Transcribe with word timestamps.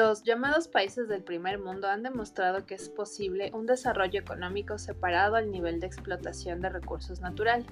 Los 0.00 0.22
llamados 0.22 0.66
países 0.66 1.08
del 1.08 1.22
primer 1.22 1.58
mundo 1.58 1.86
han 1.86 2.02
demostrado 2.02 2.64
que 2.64 2.74
es 2.74 2.88
posible 2.88 3.50
un 3.52 3.66
desarrollo 3.66 4.18
económico 4.18 4.78
separado 4.78 5.36
al 5.36 5.50
nivel 5.50 5.78
de 5.78 5.88
explotación 5.88 6.62
de 6.62 6.70
recursos 6.70 7.20
naturales. 7.20 7.66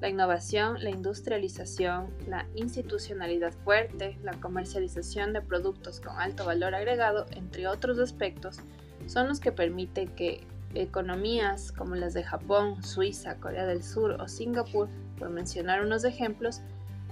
La 0.00 0.08
innovación, 0.08 0.82
la 0.82 0.90
industrialización, 0.90 2.12
la 2.26 2.48
institucionalidad 2.56 3.52
fuerte, 3.62 4.18
la 4.24 4.32
comercialización 4.32 5.32
de 5.32 5.42
productos 5.42 6.00
con 6.00 6.18
alto 6.18 6.44
valor 6.44 6.74
agregado, 6.74 7.26
entre 7.30 7.68
otros 7.68 8.00
aspectos, 8.00 8.58
son 9.06 9.28
los 9.28 9.38
que 9.38 9.52
permiten 9.52 10.08
que 10.08 10.44
economías 10.74 11.70
como 11.70 11.94
las 11.94 12.14
de 12.14 12.24
Japón, 12.24 12.82
Suiza, 12.82 13.36
Corea 13.36 13.64
del 13.64 13.84
Sur 13.84 14.20
o 14.20 14.26
Singapur, 14.26 14.88
por 15.20 15.30
mencionar 15.30 15.82
unos 15.82 16.02
ejemplos, 16.02 16.62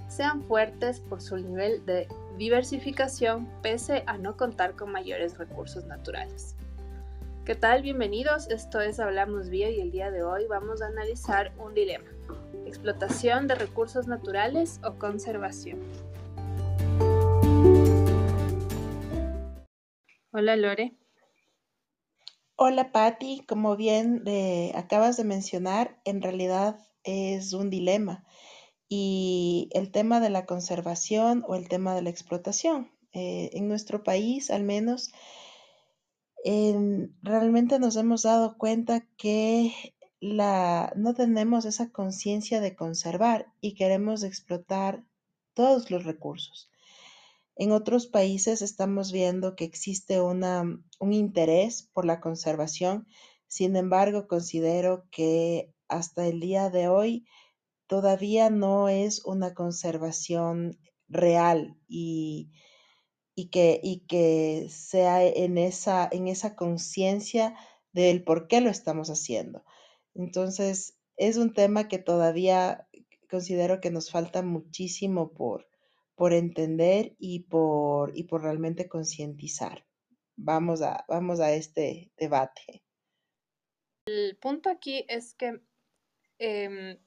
sean 0.09 0.43
fuertes 0.43 0.99
por 0.99 1.21
su 1.21 1.37
nivel 1.37 1.85
de 1.85 2.09
diversificación 2.37 3.47
pese 3.61 4.03
a 4.07 4.17
no 4.17 4.35
contar 4.37 4.75
con 4.75 4.91
mayores 4.91 5.37
recursos 5.37 5.85
naturales. 5.85 6.55
¿Qué 7.45 7.55
tal? 7.55 7.81
Bienvenidos, 7.81 8.49
esto 8.49 8.79
es 8.79 8.99
Hablamos 8.99 9.49
Bio 9.49 9.69
y 9.69 9.81
el 9.81 9.91
día 9.91 10.09
de 10.09 10.23
hoy 10.23 10.47
vamos 10.47 10.81
a 10.81 10.87
analizar 10.87 11.53
un 11.57 11.73
dilema, 11.73 12.09
explotación 12.65 13.47
de 13.47 13.55
recursos 13.55 14.07
naturales 14.07 14.79
o 14.83 14.93
conservación. 14.93 15.79
Hola 20.31 20.55
Lore. 20.55 20.93
Hola 22.55 22.91
Patti, 22.91 23.43
como 23.45 23.75
bien 23.75 24.23
eh, 24.25 24.71
acabas 24.75 25.17
de 25.17 25.23
mencionar, 25.23 25.99
en 26.05 26.21
realidad 26.21 26.79
es 27.03 27.53
un 27.53 27.69
dilema 27.69 28.23
y 28.95 29.69
el 29.71 29.89
tema 29.89 30.19
de 30.19 30.29
la 30.29 30.45
conservación 30.45 31.43
o 31.47 31.55
el 31.55 31.67
tema 31.67 31.95
de 31.95 32.03
la 32.03 32.11
explotación. 32.11 32.91
Eh, 33.11 33.49
en 33.53 33.67
nuestro 33.67 34.03
país, 34.03 34.51
al 34.51 34.63
menos, 34.63 35.11
realmente 37.23 37.79
nos 37.79 37.95
hemos 37.95 38.21
dado 38.21 38.55
cuenta 38.55 39.07
que 39.17 39.95
la, 40.19 40.93
no 40.95 41.15
tenemos 41.15 41.65
esa 41.65 41.89
conciencia 41.89 42.61
de 42.61 42.75
conservar 42.75 43.51
y 43.61 43.73
queremos 43.73 44.21
explotar 44.21 45.03
todos 45.55 45.89
los 45.89 46.03
recursos. 46.03 46.69
En 47.55 47.71
otros 47.71 48.05
países 48.05 48.61
estamos 48.61 49.11
viendo 49.11 49.55
que 49.55 49.65
existe 49.65 50.21
una, 50.21 50.65
un 50.99 51.13
interés 51.13 51.89
por 51.93 52.05
la 52.05 52.19
conservación, 52.19 53.07
sin 53.47 53.75
embargo, 53.75 54.27
considero 54.27 55.07
que 55.09 55.73
hasta 55.87 56.27
el 56.27 56.39
día 56.39 56.69
de 56.69 56.89
hoy 56.89 57.25
todavía 57.93 58.49
no 58.49 58.89
es 58.89 59.23
una 59.23 59.53
conservación 59.53 60.79
real 61.07 61.77
y, 61.87 62.49
que, 63.51 63.79
y 63.83 64.07
que 64.07 64.65
sea 64.71 65.23
en 65.23 65.59
esa, 65.59 66.09
en 66.11 66.27
esa 66.27 66.55
conciencia 66.55 67.55
del 67.91 68.23
por 68.23 68.47
qué 68.47 68.61
lo 68.61 68.71
estamos 68.71 69.11
haciendo. 69.11 69.63
Entonces, 70.15 70.97
es 71.17 71.37
un 71.37 71.53
tema 71.53 71.87
que 71.87 71.99
todavía 71.99 72.89
considero 73.29 73.79
que 73.79 73.91
nos 73.91 74.09
falta 74.09 74.41
muchísimo 74.41 75.31
por, 75.31 75.67
por 76.15 76.33
entender 76.33 77.15
y 77.19 77.41
por, 77.41 78.17
y 78.17 78.23
por 78.23 78.41
realmente 78.41 78.89
concientizar. 78.89 79.85
Vamos 80.35 80.81
a, 80.81 81.05
vamos 81.07 81.39
a 81.39 81.53
este 81.53 82.11
debate. 82.17 82.81
El 84.07 84.35
punto 84.37 84.71
aquí 84.71 85.05
es 85.07 85.35
que 85.35 85.61
em, 86.39 86.97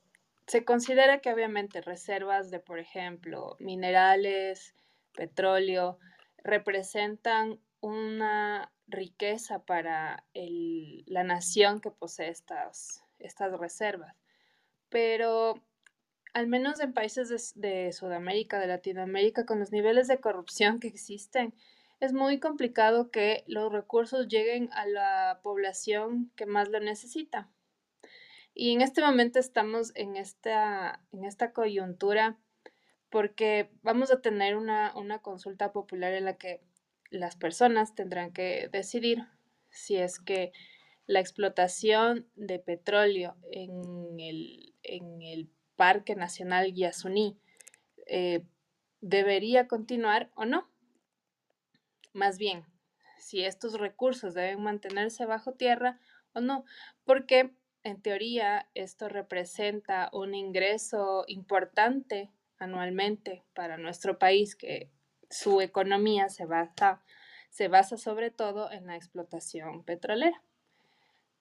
se 0.47 0.65
considera 0.65 1.21
que 1.21 1.33
obviamente 1.33 1.81
reservas 1.81 2.51
de, 2.51 2.61
por 2.61 2.79
ejemplo, 2.79 3.57
minerales, 3.59 4.75
petróleo, 5.15 5.99
representan 6.39 7.59
una 7.81 8.71
riqueza 8.87 9.65
para 9.65 10.25
la 10.35 11.25
nación 11.25 11.81
que 11.81 11.91
posee 11.91 12.29
estas, 12.29 13.03
reservas. 13.59 14.17
Pero 14.89 15.55
al 16.33 16.47
menos 16.47 16.81
en 16.81 16.93
países 16.93 17.55
de, 17.57 17.93
Sudamérica, 17.93 18.61
de 18.61 18.69
Latinoamérica, 18.69 19.47
con 19.47 19.59
los 19.59 19.73
niveles 19.73 20.07
de 20.07 20.21
corrupción 20.21 20.79
que 20.79 20.89
existen, 20.89 21.55
es 21.99 22.13
muy 22.13 22.39
complicado 22.39 23.11
que 23.11 23.43
los 23.47 23.73
recursos 23.73 24.29
lleguen 24.29 24.69
a 24.75 24.87
la 24.87 25.41
población 25.43 26.31
que 26.37 26.47
más 26.47 26.69
lo 26.69 26.79
necesita. 26.79 27.49
Y 28.59 28.73
en 28.73 28.81
este 28.81 29.03
momento 29.03 29.39
estamos 29.39 29.93
en 29.97 30.17
esta, 30.17 31.03
en 31.13 31.27
esta 31.27 31.53
coyuntura 31.53 32.39
porque 33.11 33.71
vamos 33.83 34.11
a 34.11 34.23
tener 34.23 34.57
una, 34.57 34.95
consulta 35.21 35.73
popular 35.73 36.15
en 36.15 36.25
la 36.25 36.39
que 36.39 36.63
las 37.11 37.37
personas 37.37 37.95
tendrán 37.95 38.33
que 38.33 38.71
decidir 38.73 39.25
si 39.69 39.97
es 39.97 40.19
que 40.19 40.53
la 41.05 41.21
explotación 41.21 42.27
de 42.35 42.59
petróleo 42.59 43.37
en 43.53 44.19
el, 44.19 45.51
Parque 45.77 46.17
Nacional 46.17 46.73
Yasuní 46.73 47.39
eh, 48.07 48.43
debería 49.03 49.69
continuar 49.69 50.31
o 50.35 50.47
no. 50.47 50.67
Más 52.15 52.39
bien, 52.39 52.65
si 53.19 53.45
estos 53.45 53.79
recursos 53.79 54.33
deben 54.33 54.63
mantenerse 54.63 55.27
bajo 55.27 55.53
tierra 55.53 56.01
o 56.33 56.41
no, 56.41 56.65
porque 57.05 57.55
en 57.87 58.03
teoría, 58.03 58.69
esto 58.75 59.09
representa 59.09 60.11
un 60.13 60.35
ingreso 60.35 61.25
importante 61.29 62.33
anualmente 62.59 63.45
para 63.55 63.79
nuestro 63.79 64.19
país, 64.19 64.57
que 64.57 64.91
su 65.31 65.61
economía 65.61 66.29
se 66.29 66.47
basa, 66.47 67.05
se 67.49 67.69
basa 67.69 67.97
sobre 67.97 68.33
todo 68.33 68.73
en 68.73 68.87
la 68.87 68.97
explotación 68.97 69.85
petrolera. 69.85 70.43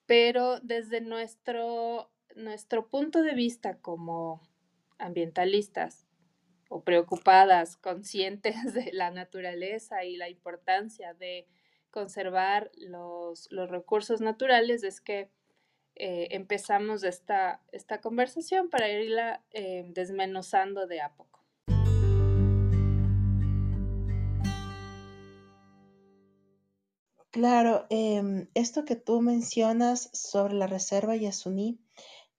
Pero 0.06 0.60
desde 0.60 1.02
nuestro, 1.02 2.12
nuestro 2.36 2.90
punto 2.90 3.24
de 3.24 3.34
vista 3.34 3.80
como 3.80 4.48
ambientalistas 5.00 6.06
o 6.70 6.84
preocupadas, 6.84 7.76
conscientes 7.76 8.56
de 8.76 8.92
la 8.94 9.10
naturaleza 9.10 10.04
y 10.04 10.16
la 10.16 10.30
importancia 10.30 11.16
de 11.16 11.48
conservar 11.90 12.70
los, 12.76 13.52
los 13.52 13.72
recursos 13.72 14.22
naturales, 14.22 14.84
es 14.84 15.02
que 15.02 15.32
eh, 15.98 16.28
empezamos 16.32 17.04
esta, 17.04 17.62
esta 17.72 18.02
conversación 18.02 18.70
para 18.70 18.90
irla 18.90 19.42
eh, 19.52 19.86
desmenuzando 19.88 20.88
de 20.88 21.00
a 21.00 21.14
poco. 21.16 21.40
Claro, 27.32 27.86
em, 27.90 28.48
esto 28.54 28.84
que 28.86 28.96
tú 28.96 29.22
mencionas 29.22 30.10
sobre 30.14 30.54
la 30.54 30.68
reserva 30.68 31.16
Yasuní, 31.16 31.80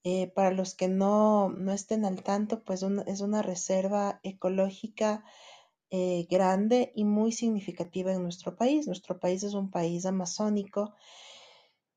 eh, 0.05 0.29
para 0.29 0.51
los 0.53 0.75
que 0.75 0.89
no, 0.89 1.55
estén 1.73 2.05
al 2.05 2.23
tanto, 2.23 2.63
pues 2.63 2.83
es 3.07 3.21
una 3.21 3.43
reserva 3.43 4.21
ecológica 4.23 5.25
grande 6.29 6.93
y 6.95 7.05
muy 7.05 7.33
significativa 7.33 8.13
en 8.13 8.23
nuestro 8.23 8.55
país. 8.55 8.87
Nuestro 8.87 9.19
país 9.19 9.43
es 9.45 9.55
un 9.55 9.71
país 9.71 10.05
amazónico 10.05 10.95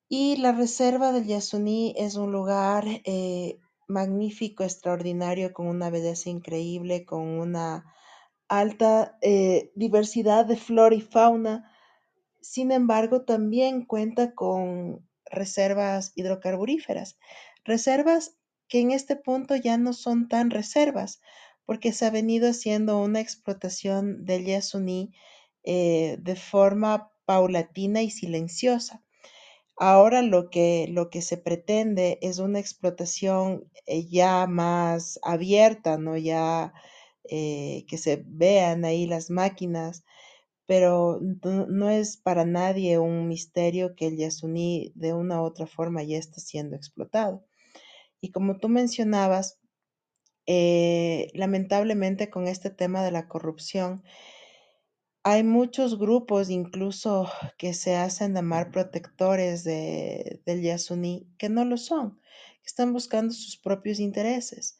y 0.10 0.38
la 0.38 0.52
reserva 0.52 1.12
del 1.12 1.28
Yasuní 1.28 1.94
es 1.96 2.16
un 2.16 2.32
lugar 2.32 2.84
eh, 3.06 3.60
magnífico, 3.88 4.64
extraordinario, 4.64 5.54
con 5.54 5.68
una 5.68 5.92
belleza 5.92 6.32
increíble, 6.32 7.06
con 7.06 7.22
una 7.22 7.86
alta 8.48 9.18
eh, 9.22 9.72
diversidad 9.76 10.48
de 10.48 10.58
flora 10.58 10.96
y 10.96 11.02
fauna. 11.02 11.72
Sin 12.42 12.72
embargo, 12.72 13.24
también 13.24 13.86
cuenta 13.86 14.34
con 14.34 15.08
reservas 15.26 16.12
hidrocarburíferas, 16.16 17.20
reservas 17.64 18.36
que 18.68 18.80
en 18.80 18.90
este 18.90 19.16
punto 19.16 19.56
ya 19.56 19.78
no 19.78 19.94
son 19.94 20.28
tan 20.28 20.50
reservas, 20.50 21.22
porque 21.66 21.94
se 21.94 22.08
ha 22.08 22.10
venido 22.10 22.50
haciendo 22.50 23.00
una 23.00 23.20
explotación 23.20 24.26
del 24.26 24.46
Yasuní 24.46 25.14
eh, 25.64 26.18
de 26.20 26.36
forma 26.36 27.12
paulatina 27.26 28.02
y 28.02 28.10
silenciosa. 28.10 29.04
Ahora 29.82 30.22
lo 30.22 30.50
que, 30.50 30.88
lo 30.90 31.10
que 31.10 31.22
se 31.22 31.38
pretende 31.38 32.20
es 32.22 32.40
una 32.40 32.60
explotación 32.60 33.64
eh, 33.86 34.06
ya 34.10 34.46
más 34.46 35.20
abierta, 35.24 35.98
¿no? 35.98 36.18
Ya 36.18 36.74
eh, 37.24 37.86
que 37.88 37.98
se 37.98 38.22
vean 38.28 38.84
ahí 38.84 39.08
las 39.08 39.30
máquinas, 39.30 40.04
pero 40.66 41.20
no, 41.22 41.90
es 41.90 42.18
para 42.18 42.44
nadie 42.46 43.00
un 43.00 43.30
misterio 43.30 43.96
que 43.96 44.08
el 44.08 44.18
Yasuní 44.18 44.92
de 44.96 45.14
una 45.14 45.42
u 45.42 45.46
otra 45.46 45.66
forma 45.66 46.04
ya 46.04 46.18
está 46.18 46.42
siendo 46.42 46.76
explotado. 46.76 47.46
Y 48.22 48.32
como 48.32 48.58
tú 48.58 48.68
mencionabas, 48.68 49.60
eh, 50.46 51.30
lamentablemente 51.34 52.30
con 52.30 52.48
este 52.48 52.70
tema 52.70 53.02
de 53.04 53.12
la 53.12 53.30
corrupción, 53.30 54.04
hay 55.30 55.44
muchos 55.44 56.00
grupos 56.00 56.50
incluso 56.50 57.30
que 57.58 57.74
se 57.76 57.96
hacen 57.96 58.34
llamar 58.34 58.72
protectores 58.72 59.64
de, 59.64 60.42
del 60.46 60.64
Yasuní 60.64 61.28
que 61.38 61.50
no 61.50 61.66
lo 61.66 61.78
son, 61.78 62.20
que 62.62 62.68
están 62.68 62.94
buscando 62.94 63.34
sus 63.34 63.56
propios 63.58 64.00
intereses. 64.00 64.80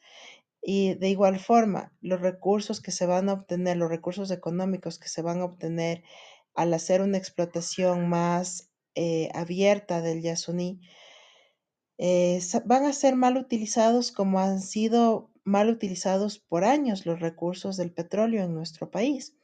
Y 0.60 0.94
de 0.94 1.08
igual 1.08 1.38
forma, 1.38 1.92
los 2.00 2.20
recursos 2.20 2.80
que 2.80 2.90
se 2.90 3.06
van 3.06 3.28
a 3.28 3.34
obtener, 3.34 3.76
los 3.76 3.90
recursos 3.90 4.30
económicos 4.30 4.98
que 4.98 5.08
se 5.08 5.22
van 5.22 5.40
a 5.40 5.44
obtener 5.44 6.02
al 6.54 6.74
hacer 6.74 7.00
una 7.00 7.16
explotación 7.16 8.08
más 8.08 8.70
eh, 8.96 9.30
abierta 9.32 10.02
del 10.02 10.20
Yasuní, 10.20 10.80
eh, 11.96 12.40
van 12.64 12.86
a 12.86 12.92
ser 12.92 13.14
mal 13.14 13.36
utilizados 13.36 14.10
como 14.10 14.40
han 14.40 14.60
sido 14.60 15.30
mal 15.44 15.70
utilizados 15.70 16.38
por 16.38 16.64
años 16.64 17.06
los 17.06 17.20
recursos 17.20 17.76
del 17.76 17.92
petróleo 17.92 18.42
en 18.42 18.54
nuestro 18.54 18.90
país. 18.90 19.36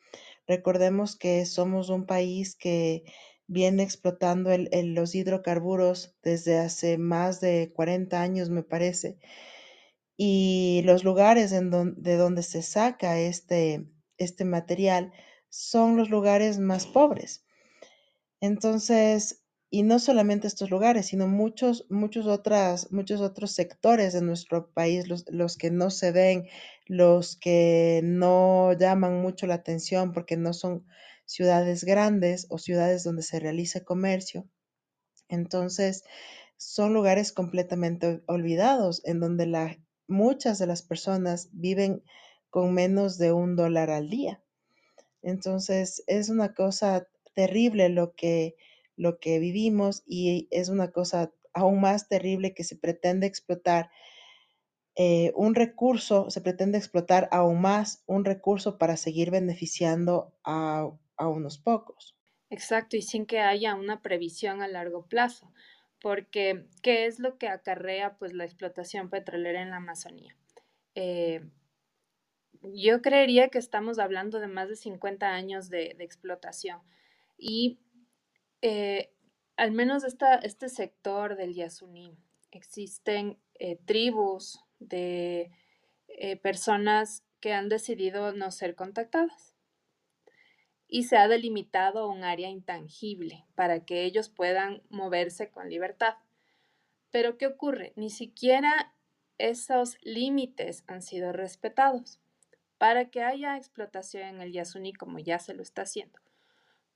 Recordemos 0.47 1.17
que 1.17 1.45
somos 1.47 1.89
un 1.89 2.07
país 2.07 2.57
que 2.57 3.05
viene 3.49 3.83
explotando 3.83 4.51
los 4.57 5.15
hidrocarburos 5.15 6.17
desde 6.23 6.59
hace 6.59 6.99
más 6.99 7.41
de 7.41 7.73
40 7.75 8.21
años, 8.21 8.51
me 8.51 8.63
parece. 8.63 9.19
Y 10.17 10.83
los 10.85 11.05
lugares 11.05 11.51
de 11.51 12.17
donde 12.17 12.43
se 12.43 12.63
saca 12.63 13.19
este, 13.19 13.87
este 14.19 14.45
material 14.45 15.13
son 15.49 15.97
los 15.97 16.11
lugares 16.11 16.59
más 16.59 16.87
pobres. 16.87 17.45
Entonces, 18.41 19.46
y 19.77 19.83
no 19.83 19.99
solamente 19.99 20.47
estos 20.47 20.71
lugares, 20.71 21.09
sino 21.09 21.29
muchos, 21.29 21.85
muchos, 21.91 22.27
otras, 22.27 22.91
muchos 22.93 23.21
otros 23.21 23.53
sectores 23.53 24.15
de 24.15 24.23
nuestro 24.23 24.71
país, 24.73 25.07
los, 25.07 25.27
los, 25.29 25.59
que 25.59 25.71
no 25.71 25.91
se 25.91 26.13
ven, 26.13 26.49
los 26.87 27.37
que 27.37 28.01
no 28.03 28.73
llaman 28.73 29.21
mucho 29.21 29.47
la 29.47 29.57
atención 29.57 30.15
porque 30.15 30.39
no 30.39 30.55
son 30.55 30.87
ciudades 31.27 31.85
grandes 31.85 32.47
o 32.49 32.57
ciudades 32.57 33.05
donde 33.05 33.21
se 33.21 33.39
realice 33.39 33.85
comercio. 33.85 34.49
Entonces, 35.29 36.05
son 36.57 36.95
lugares 36.95 37.31
completamente 37.31 38.23
olvidados, 38.29 39.03
en 39.05 39.21
donde 39.21 39.45
la, 39.45 39.77
muchas 40.09 40.59
de 40.59 40.69
las 40.69 40.81
personas 40.81 41.51
viven 41.53 42.03
con 42.49 42.73
menos 42.73 43.19
de 43.19 43.31
un 43.33 43.57
dólar 43.57 43.91
al 43.91 44.09
día. 44.09 44.43
Entonces, 45.21 46.03
es 46.07 46.31
una 46.31 46.55
cosa 46.55 47.07
terrible 47.35 47.91
lo 47.91 48.15
que 48.15 48.57
lo 48.97 49.19
que 49.19 49.39
vivimos 49.39 50.03
y 50.07 50.49
es 50.51 50.69
una 50.69 50.91
cosa 50.91 51.33
aún 51.53 51.81
más 51.81 52.09
terrible 52.09 52.55
que 52.55 52.65
se 52.65 52.77
pretende 52.77 53.27
explotar 53.27 53.91
eh, 54.95 55.33
un 55.35 55.55
recurso, 55.55 56.31
se 56.31 56.41
pretende 56.41 56.79
explotar 56.79 57.29
aún 57.31 57.61
más 57.61 58.03
un 58.07 58.25
recurso 58.25 58.79
para 58.79 58.97
seguir 58.97 59.31
beneficiando 59.31 60.35
a, 60.43 60.91
a 61.17 61.29
unos 61.29 61.59
pocos. 61.59 62.17
Exacto, 62.49 62.97
y 62.97 63.03
sin 63.03 63.27
que 63.27 63.41
haya 63.41 63.75
una 63.75 64.01
previsión 64.01 64.63
a 64.63 64.69
largo 64.69 65.07
plazo, 65.07 65.53
porque 66.01 66.67
¿qué 66.83 67.07
es 67.07 67.19
lo 67.19 67.37
que 67.39 67.49
acarrea 67.49 68.17
pues 68.17 68.33
la 68.33 68.45
explotación 68.45 69.11
petrolera 69.11 69.61
en 69.61 69.71
la 69.71 69.77
Amazonía? 69.77 70.37
Eh, 70.95 71.43
yo 72.63 73.03
creería 73.03 73.49
que 73.49 73.59
estamos 73.59 73.99
hablando 73.99 74.41
de 74.41 74.49
más 74.49 74.69
de 74.69 74.77
50 74.77 75.29
años 75.29 75.69
de, 75.69 75.95
de 75.97 76.05
explotación 76.05 76.81
y 77.37 77.81
eh, 78.63 79.13
al 79.57 79.73
menos 79.73 80.05
este 80.05 80.69
sector 80.69 81.37
del 81.37 81.55
Yasuní, 81.55 82.17
existen 82.51 83.39
eh, 83.55 83.79
tribus 83.85 84.61
de 84.79 85.51
eh, 86.09 86.37
personas 86.37 87.25
que 87.41 87.53
han 87.53 87.69
decidido 87.69 88.33
no 88.33 88.51
ser 88.51 88.75
contactadas 88.75 89.55
y 90.89 91.05
se 91.05 91.17
ha 91.17 91.29
delimitado 91.29 92.09
un 92.09 92.25
área 92.25 92.49
intangible 92.49 93.45
para 93.55 93.85
que 93.85 94.05
ellos 94.05 94.29
puedan 94.29 94.83
moverse 94.89 95.51
con 95.51 95.69
libertad. 95.69 96.15
Pero 97.11 97.39
¿qué 97.39 97.47
ocurre? 97.47 97.93
Ni 97.97 98.11
siquiera 98.11 98.95
esos 99.39 99.99
límites 100.03 100.85
han 100.87 101.03
sido 101.03 101.33
respetados. 101.33 102.21
Para 102.79 103.11
que 103.11 103.23
haya 103.23 103.57
explotación 103.57 104.25
en 104.25 104.41
el 104.43 104.53
Yasuní 104.53 104.93
como 104.93 105.19
ya 105.19 105.39
se 105.39 105.55
lo 105.55 105.63
está 105.63 105.83
haciendo, 105.83 106.19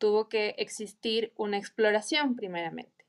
tuvo 0.00 0.30
que 0.30 0.54
existir 0.56 1.32
una 1.36 1.58
exploración 1.58 2.34
primeramente. 2.34 3.04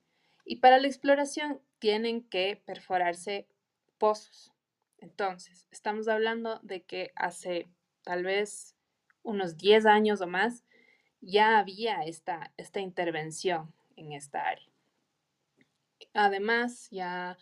Y 0.45 0.57
para 0.57 0.77
la 0.77 0.88
exploración 0.88 1.61
tienen 1.79 2.21
que 2.21 2.61
perforarse 2.65 3.47
pozos. 3.97 4.51
Entonces, 4.97 5.67
estamos 5.71 6.09
hablando 6.09 6.59
de 6.63 6.83
que 6.83 7.11
hace 7.15 7.69
tal 8.03 8.23
vez 8.23 8.75
unos 9.23 9.57
10 9.57 9.85
años 9.85 10.19
o 10.19 10.27
más 10.27 10.65
ya 11.21 11.59
había 11.59 12.01
esta, 12.03 12.51
esta 12.57 12.81
intervención 12.81 13.73
en 13.95 14.11
esta 14.11 14.41
área. 14.41 14.67
Además, 16.13 16.89
ya 16.91 17.38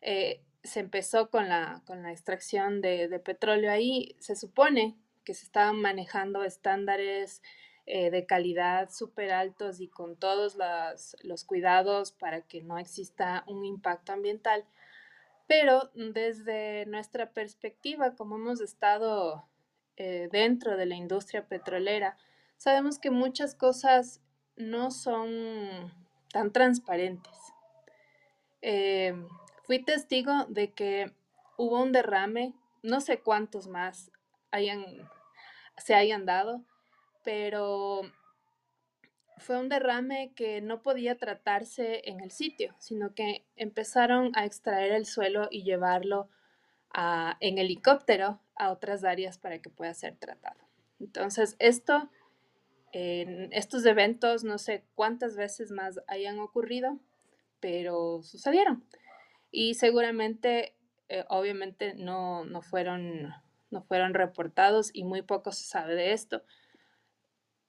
eh, 0.00 0.42
se 0.64 0.80
empezó 0.80 1.30
con 1.30 1.48
la, 1.48 1.82
con 1.86 2.02
la 2.02 2.10
extracción 2.10 2.80
de, 2.80 3.06
de, 3.06 3.20
petróleo 3.20 3.70
ahí. 3.70 4.16
Se 4.18 4.34
supone 4.34 4.98
que 5.24 5.34
se 5.34 5.44
estaban 5.44 5.80
manejando 5.80 6.42
estándares 6.42 7.42
eh, 7.90 8.10
de 8.10 8.26
calidad 8.26 8.90
súper 8.90 9.32
altos 9.32 9.80
y 9.80 9.88
con 9.88 10.14
todos 10.14 10.58
los, 11.22 11.44
cuidados 11.44 12.12
para 12.12 12.42
que 12.42 12.60
no 12.60 12.76
exista 12.76 13.44
un 13.46 13.64
impacto 13.64 14.12
ambiental. 14.12 14.66
Pero 15.46 15.90
desde 15.94 16.84
nuestra 16.84 17.30
perspectiva, 17.30 18.14
como 18.14 18.36
hemos 18.36 18.60
estado 18.60 19.48
eh, 19.96 20.28
dentro 20.30 20.76
de 20.76 20.84
la 20.84 20.96
industria 20.96 21.46
petrolera, 21.48 22.18
sabemos 22.58 22.98
que 22.98 23.10
muchas 23.10 23.54
cosas 23.54 24.20
no 24.54 24.90
son 24.90 25.90
tan 26.30 26.52
transparentes. 26.52 27.38
Eh, 28.60 29.14
fui 29.62 29.82
testigo 29.82 30.44
de 30.50 30.72
que 30.72 31.10
hubo 31.56 31.82
un 31.82 31.92
derrame, 31.92 32.52
no 32.82 33.00
sé 33.00 33.20
cuántos 33.20 33.66
más 33.66 34.10
hayan, 34.50 34.84
se 35.78 35.94
hayan 35.94 36.26
dado, 36.26 36.62
pero 37.28 38.10
fue 39.36 39.60
un 39.60 39.68
derrame 39.68 40.32
que 40.34 40.62
no 40.62 40.80
podía 40.80 41.18
tratarse 41.18 42.00
en 42.08 42.20
el 42.20 42.30
sitio, 42.30 42.74
sino 42.78 43.12
que 43.14 43.44
empezaron 43.54 44.32
a 44.34 44.46
extraer 44.46 44.92
el 44.92 45.04
suelo 45.04 45.46
y 45.50 45.62
llevarlo 45.62 46.30
en 47.40 47.58
helicóptero 47.58 48.40
a 48.56 48.72
otras 48.72 49.04
áreas 49.04 49.36
para 49.36 49.58
que 49.58 49.68
pueda 49.68 49.92
ser 49.92 50.16
tratado. 50.16 50.58
Entonces, 51.00 51.54
esto, 51.58 52.08
en 52.92 53.52
estos 53.52 53.84
eventos, 53.84 54.42
no 54.42 54.56
sé 54.56 54.86
cuántas 54.94 55.36
veces 55.36 55.70
más 55.70 56.00
hayan 56.06 56.38
ocurrido, 56.38 56.98
pero 57.60 58.22
sucedieron. 58.22 58.86
Y 59.50 59.74
seguramente, 59.74 60.74
eh, 61.10 61.26
obviamente, 61.28 61.92
no, 61.92 62.46
no, 62.46 62.62
fueron, 62.62 63.34
no 63.70 63.82
fueron 63.82 64.14
reportados 64.14 64.88
y 64.94 65.04
muy 65.04 65.20
poco 65.20 65.52
se 65.52 65.64
sabe 65.64 65.94
de 65.94 66.14
esto. 66.14 66.42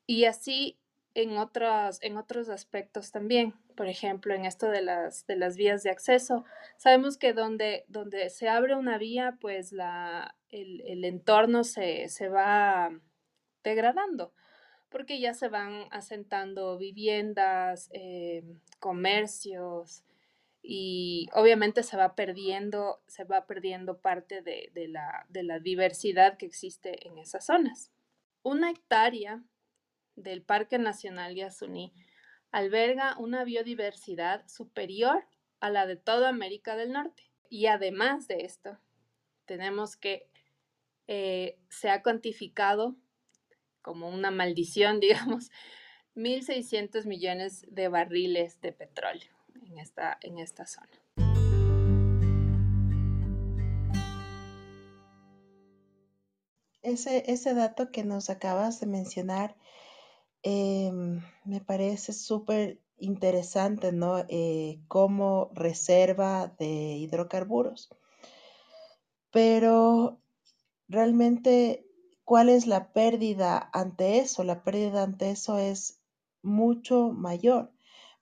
Y 0.09 0.25
así 0.25 0.79
en 1.13 1.37
otros, 1.37 1.99
en 2.01 2.17
otros 2.17 2.49
aspectos 2.49 3.11
también. 3.11 3.53
Por 3.75 3.87
ejemplo, 3.87 4.33
en 4.33 4.43
esto 4.43 4.67
de 4.67 4.81
las, 4.81 5.27
de 5.27 5.35
las 5.35 5.55
vías 5.55 5.83
de 5.83 5.91
acceso, 5.91 6.45
sabemos 6.77 7.15
que 7.15 7.33
donde, 7.33 7.85
donde 7.89 8.31
se 8.31 8.49
abre 8.49 8.73
una 8.73 8.97
vía, 8.97 9.37
pues 9.39 9.71
la, 9.71 10.35
el, 10.49 11.05
entorno 11.05 11.63
se, 11.63 12.07
va 12.27 12.89
degradando, 13.63 14.33
porque 14.89 15.19
ya 15.19 15.35
se 15.35 15.47
van 15.47 15.85
asentando 15.91 16.79
viviendas, 16.79 17.87
eh, 17.93 18.43
comercios, 18.79 20.03
y 20.63 21.29
obviamente 21.35 21.83
se 21.83 21.97
va 21.97 22.15
perdiendo, 22.15 22.99
se 23.05 23.25
va 23.25 23.45
perdiendo 23.45 23.99
parte 23.99 24.41
de, 24.41 24.71
la, 24.87 25.27
de 25.29 25.43
la 25.43 25.59
diversidad 25.59 26.35
que 26.35 26.47
existe 26.47 27.07
en 27.07 27.19
esas 27.19 27.45
zonas. 27.45 27.91
Una 28.41 28.71
hectárea 28.71 29.43
del 30.23 30.41
Parque 30.41 30.77
Nacional 30.77 31.35
Yasuní 31.35 31.93
alberga 32.51 33.15
una 33.17 33.43
biodiversidad 33.43 34.47
superior 34.47 35.25
a 35.59 35.69
la 35.69 35.85
de 35.85 35.95
toda 35.95 36.29
América 36.29 36.75
del 36.75 36.91
Norte. 36.91 37.23
Y 37.49 37.67
además 37.67 38.27
de 38.27 38.45
esto, 38.45 38.77
tenemos 39.45 39.95
que 39.97 40.29
eh, 41.07 41.57
se 41.69 41.89
ha 41.89 42.03
cuantificado 42.03 42.95
como 43.81 44.09
una 44.09 44.31
maldición, 44.31 44.99
digamos, 44.99 45.49
1.600 46.15 47.05
millones 47.05 47.65
de 47.69 47.87
barriles 47.87 48.61
de 48.61 48.73
petróleo 48.73 49.35
en 49.65 49.79
esta, 49.79 50.17
en 50.21 50.37
esta 50.39 50.65
zona. 50.65 50.89
Ese, 56.81 57.31
ese 57.31 57.53
dato 57.53 57.91
que 57.91 58.03
nos 58.03 58.29
acabas 58.29 58.79
de 58.79 58.87
mencionar 58.87 59.55
Em, 60.43 61.21
me 61.43 61.59
parece 61.61 62.13
súper 62.13 62.79
interesante, 62.97 63.91
¿no? 63.91 64.19
Eh, 64.29 64.79
como 64.87 65.49
reserva 65.53 66.47
de 66.59 66.97
hidrocarburos. 66.97 67.89
Pero 69.31 70.19
realmente, 70.87 71.85
¿cuál 72.23 72.49
es 72.49 72.67
la 72.67 72.93
pérdida 72.93 73.69
ante 73.73 74.19
eso? 74.19 74.43
La 74.43 74.63
pérdida 74.63 75.03
ante 75.03 75.31
eso 75.31 75.57
es 75.57 75.99
mucho 76.41 77.11
mayor, 77.11 77.71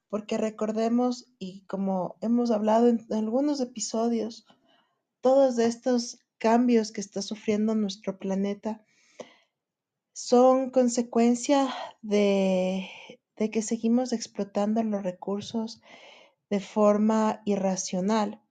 porque 0.10 0.38
recordemos, 0.38 1.28
y 1.40 1.62
como 1.62 2.18
hemos 2.22 2.52
hablado 2.52 2.88
en 2.88 3.06
algunos 3.12 3.60
episodios, 3.62 4.46
todos 5.22 5.60
estos 5.60 6.20
cambios 6.40 6.92
que 6.92 7.02
está 7.02 7.22
sufriendo 7.22 7.76
nuestro 7.76 8.18
planeta 8.18 8.84
son 10.18 10.72
consecuencia 10.72 11.72
de, 12.02 12.90
de 13.36 13.52
que 13.52 13.62
seguimos 13.62 14.14
explotando 14.14 14.82
los 14.82 15.04
recursos 15.04 15.80
de 16.50 16.60
forma 16.60 17.44
irracional 17.46 18.42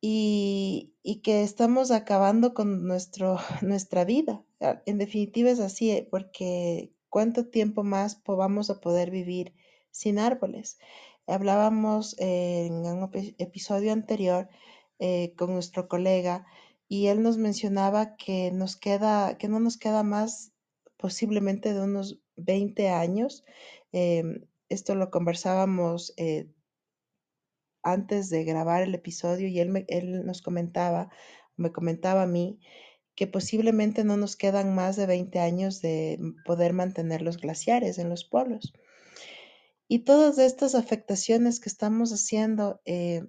y, 0.00 0.94
que 1.22 1.44
estamos 1.44 1.92
acabando 1.92 2.54
con 2.54 2.88
nuestro, 2.88 3.38
nuestra 3.62 4.04
vida. 4.04 4.44
Ah, 4.60 4.82
en 4.84 4.98
definitiva 4.98 5.48
es 5.48 5.60
así, 5.60 5.92
eh, 5.92 6.08
porque 6.10 6.92
¿cuánto 7.08 7.46
tiempo 7.46 7.84
más 7.84 8.20
vamos 8.26 8.68
a 8.68 8.80
poder 8.80 9.12
vivir 9.12 9.54
sin 9.92 10.18
árboles? 10.18 10.80
Hablábamos 11.28 12.16
en 12.18 12.84
un 12.84 13.08
episodio 13.38 13.92
anterior 13.92 14.48
eh, 14.98 15.34
con 15.36 15.52
nuestro 15.54 15.86
colega 15.86 16.46
y 16.88 17.08
él 17.08 17.22
nos 17.22 17.36
mencionaba 17.36 18.16
que 18.16 18.50
nos 18.52 18.76
queda, 18.76 19.38
que 19.38 19.48
no 19.48 19.60
nos 19.60 19.76
queda 19.76 20.02
más 20.02 20.52
posiblemente 20.96 21.74
de 21.74 21.80
unos 21.80 22.20
20 22.36 22.88
años. 22.90 23.44
Em, 23.92 24.46
esto 24.68 24.94
lo 24.94 25.10
conversábamos 25.10 26.14
eh, 26.16 26.48
antes 27.82 28.30
de 28.30 28.44
grabar 28.44 28.82
el 28.82 28.94
episodio 28.94 29.48
y 29.48 29.60
él, 29.60 29.84
él 29.88 30.24
nos 30.26 30.42
comentaba, 30.42 31.10
me 31.56 31.72
comentaba 31.72 32.22
a 32.22 32.26
mí, 32.26 32.60
que 33.14 33.26
posiblemente 33.26 34.04
no 34.04 34.16
nos 34.16 34.36
quedan 34.36 34.74
más 34.74 34.96
de 34.96 35.06
20 35.06 35.38
años 35.40 35.80
de 35.80 36.18
poder 36.44 36.72
mantener 36.72 37.22
los 37.22 37.38
glaciares 37.38 37.98
en 37.98 38.10
los 38.10 38.24
polos. 38.24 38.74
Y 39.88 40.00
todas 40.00 40.38
estas 40.38 40.74
afectaciones 40.74 41.60
que 41.60 41.68
estamos 41.68 42.12
haciendo 42.12 42.80
eh, 42.84 43.22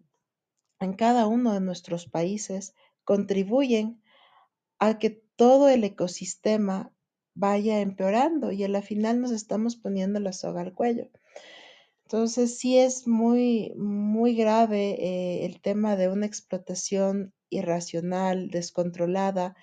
en 0.79 0.93
cada 0.93 1.27
uno 1.27 1.53
de 1.53 1.61
nuestros 1.61 2.07
países 2.07 2.73
contribuyen 3.07 4.01
a 4.79 4.99
que 4.99 5.11
todo 5.37 5.69
el 5.69 5.85
ecosistema 5.85 6.91
vaya 7.35 7.79
empeorando 7.79 8.51
y 8.51 8.65
a 8.65 8.67
la 8.67 8.81
final 8.81 9.21
nos 9.21 9.31
estamos 9.31 9.77
poniendo 9.77 10.19
la 10.19 10.33
soga 10.33 10.59
al 10.59 10.73
cuello. 10.73 11.09
Entonces 12.03 12.57
sí 12.57 12.77
es 12.77 13.07
muy, 13.07 13.71
muy 13.77 14.35
grave 14.35 14.97
eh, 14.99 15.45
el 15.45 15.61
tema 15.61 15.95
de 15.95 16.09
una 16.09 16.25
explotación 16.25 17.33
irracional, 17.49 18.49
descontrolada. 18.49 19.55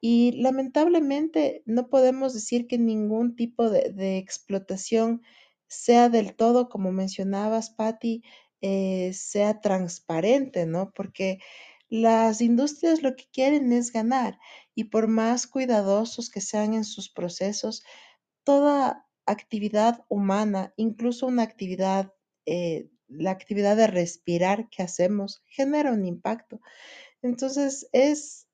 Y 0.00 0.32
lamentablemente 0.32 1.62
no 1.66 1.88
podemos 1.88 2.34
decir 2.34 2.66
que 2.66 2.78
ningún 2.78 3.36
tipo 3.36 3.70
de, 3.70 4.18
explotación 4.18 5.22
sea 5.68 6.08
del 6.08 6.34
todo, 6.34 6.68
como 6.68 6.90
mencionabas, 6.90 7.70
Patti, 7.70 8.24
eh, 8.62 9.12
sea 9.14 9.60
transparente, 9.60 10.66
¿no? 10.66 10.90
Porque 10.92 11.38
las 11.94 12.40
industrias 12.40 13.02
lo 13.04 13.14
que 13.14 13.26
quieren 13.32 13.72
es 13.72 13.92
ganar 13.92 14.40
y 14.74 14.84
por 14.84 15.06
más 15.06 15.46
cuidadosos 15.46 16.28
que 16.28 16.40
sean 16.40 16.74
en 16.74 16.82
sus 16.82 17.08
procesos, 17.08 17.84
toda 18.42 19.06
actividad 19.26 20.04
humana, 20.08 20.74
incluso 20.76 21.28
una 21.28 21.44
actividad, 21.44 22.12
eh, 22.46 22.90
la 23.06 23.30
actividad 23.30 23.76
de 23.76 23.86
respirar 23.86 24.68
que 24.70 24.82
hacemos, 24.82 25.44
genera 25.46 25.92
un 25.92 26.04
impacto. 26.04 26.60
Entonces, 27.22 27.88
es, 27.92 28.48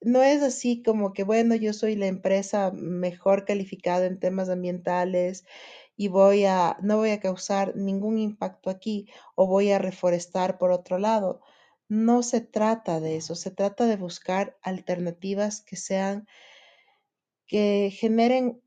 no 0.00 0.22
es 0.22 0.42
así 0.42 0.82
como 0.82 1.12
que, 1.12 1.24
bueno, 1.24 1.56
yo 1.56 1.74
soy 1.74 1.94
la 1.94 2.06
empresa 2.06 2.70
mejor 2.70 3.44
calificada 3.44 4.06
en 4.06 4.18
temas 4.18 4.48
ambientales 4.48 5.44
y 5.94 6.08
voy 6.08 6.46
a, 6.46 6.78
no 6.80 6.96
voy 6.96 7.10
a 7.10 7.20
causar 7.20 7.76
ningún 7.76 8.16
impacto 8.18 8.70
aquí 8.70 9.10
o 9.34 9.46
voy 9.46 9.72
a 9.72 9.78
reforestar 9.78 10.56
por 10.56 10.70
otro 10.70 10.98
lado. 10.98 11.42
No 11.88 12.22
se 12.22 12.40
trata 12.40 13.00
de 13.00 13.16
eso, 13.16 13.34
se 13.34 13.50
trata 13.50 13.86
de 13.86 13.96
buscar 13.96 14.56
alternativas 14.62 15.62
que 15.62 15.76
sean, 15.76 16.26
que 17.46 17.90
generen 17.92 18.60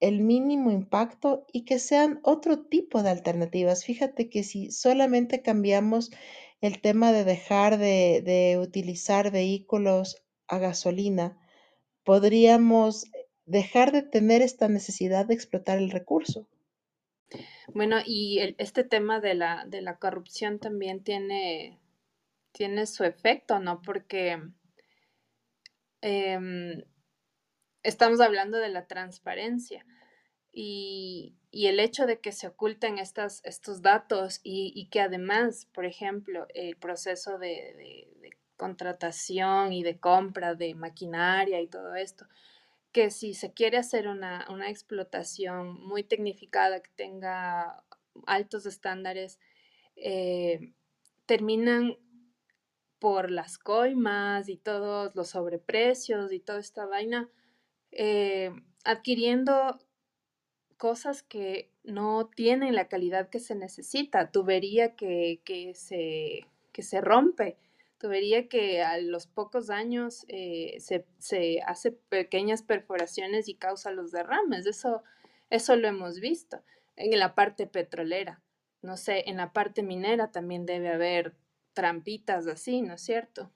el 0.00 0.20
mínimo 0.20 0.70
impacto 0.70 1.46
y 1.52 1.64
que 1.64 1.78
sean 1.78 2.20
otro 2.22 2.60
tipo 2.66 3.02
de 3.02 3.10
alternativas. 3.10 3.84
Fíjate 3.84 4.28
que 4.28 4.42
si 4.42 4.70
solamente 4.70 5.40
cambiamos 5.40 6.10
el 6.60 6.80
tema 6.80 7.12
de 7.12 7.24
dejar 7.24 7.78
de, 7.78 8.58
utilizar 8.60 9.30
vehículos 9.30 10.22
a 10.46 10.58
gasolina, 10.58 11.38
podríamos 12.04 13.06
dejar 13.46 13.92
de 13.92 14.02
tener 14.02 14.42
esta 14.42 14.68
necesidad 14.68 15.26
de 15.26 15.34
explotar 15.34 15.78
el 15.78 15.90
recurso. 15.90 16.46
Bueno, 17.72 17.96
y 18.04 18.54
este 18.58 18.84
tema 18.84 19.20
de 19.20 19.34
la, 19.34 19.64
de 19.66 19.80
la 19.80 19.98
corrupción 19.98 20.58
también 20.58 21.02
tiene, 21.02 21.78
tiene 22.54 22.86
su 22.86 23.02
efecto, 23.02 23.58
¿no? 23.58 23.82
Porque 23.82 24.40
em, 26.00 26.82
estamos 27.82 28.20
hablando 28.20 28.58
de 28.58 28.68
la 28.68 28.86
transparencia 28.86 29.84
y, 30.52 31.36
el 31.50 31.80
hecho 31.80 32.06
de 32.06 32.20
que 32.20 32.30
se 32.32 32.46
oculten 32.46 32.98
estas, 32.98 33.40
estos 33.44 33.82
datos 33.82 34.40
y, 34.44 34.88
que 34.90 35.00
además, 35.00 35.66
por 35.72 35.84
ejemplo, 35.84 36.46
el 36.54 36.76
proceso 36.76 37.38
de, 37.38 38.08
contratación 38.56 39.72
y 39.72 39.82
de 39.82 39.98
compra 39.98 40.54
de 40.54 40.76
maquinaria 40.76 41.60
y 41.60 41.66
todo 41.66 41.96
esto, 41.96 42.26
que 42.92 43.10
si 43.10 43.34
se 43.34 43.52
quiere 43.52 43.78
hacer 43.78 44.06
una, 44.06 44.46
explotación 44.68 45.84
muy 45.84 46.04
tecnificada 46.04 46.80
que 46.80 46.90
tenga 46.94 47.82
altos 48.26 48.64
estándares, 48.66 49.40
eh, 49.96 50.72
terminan 51.26 51.96
por 53.04 53.30
las 53.30 53.58
coimas 53.58 54.48
y 54.48 54.56
todos 54.56 55.14
los 55.14 55.28
sobreprecios 55.28 56.32
y 56.32 56.40
toda 56.40 56.58
esta 56.58 56.86
vaina, 56.86 57.28
eh, 57.92 58.50
adquiriendo 58.82 59.78
cosas 60.78 61.22
que 61.22 61.70
no 61.82 62.30
tienen 62.34 62.74
la 62.74 62.88
calidad 62.88 63.28
que 63.28 63.40
se 63.40 63.56
necesita, 63.56 64.30
tubería 64.30 64.96
que, 64.96 65.42
se, 65.74 66.46
que 66.72 66.82
se 66.82 67.02
rompe, 67.02 67.58
tubería 67.98 68.48
que 68.48 68.80
a 68.80 68.96
los 68.96 69.26
pocos 69.26 69.68
años 69.68 70.24
eh, 70.28 70.78
se, 70.80 71.60
hace 71.66 71.92
pequeñas 71.92 72.62
perforaciones 72.62 73.50
y 73.50 73.54
causa 73.54 73.90
los 73.90 74.12
derrames. 74.12 74.64
Eso, 74.64 75.02
eso 75.50 75.76
lo 75.76 75.88
hemos 75.88 76.20
visto 76.20 76.62
en 76.96 77.18
la 77.18 77.34
parte 77.34 77.66
petrolera. 77.66 78.40
No 78.80 78.96
sé, 78.96 79.24
en 79.26 79.36
la 79.36 79.52
parte 79.52 79.82
minera 79.82 80.32
también 80.32 80.64
debe 80.64 80.88
haber 80.88 81.34
trampitas 81.74 82.46
así, 82.46 82.80
¿no 82.80 82.94
es 82.94 83.02
cierto? 83.02 83.50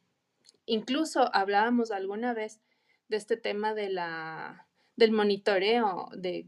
Incluso 0.67 1.35
hablábamos 1.35 1.91
alguna 1.91 2.35
vez 2.35 2.61
de 3.09 3.17
este 3.17 3.37
tema 3.37 3.73
de 3.73 3.89
la, 3.89 4.69
del 4.97 5.13
monitoreo, 5.13 6.09
de 6.15 6.47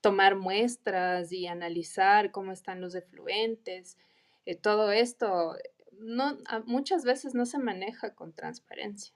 tomar 0.00 0.36
muestras 0.36 1.30
y 1.32 1.46
analizar 1.46 2.30
cómo 2.30 2.52
están 2.52 2.80
los 2.80 2.94
efluentes. 2.94 3.98
Eh, 4.46 4.56
todo 4.56 4.92
esto 4.92 5.56
no, 5.98 6.38
muchas 6.64 7.04
veces 7.04 7.34
no 7.34 7.44
se 7.44 7.58
maneja 7.58 8.14
con 8.14 8.32
transparencia. 8.32 9.14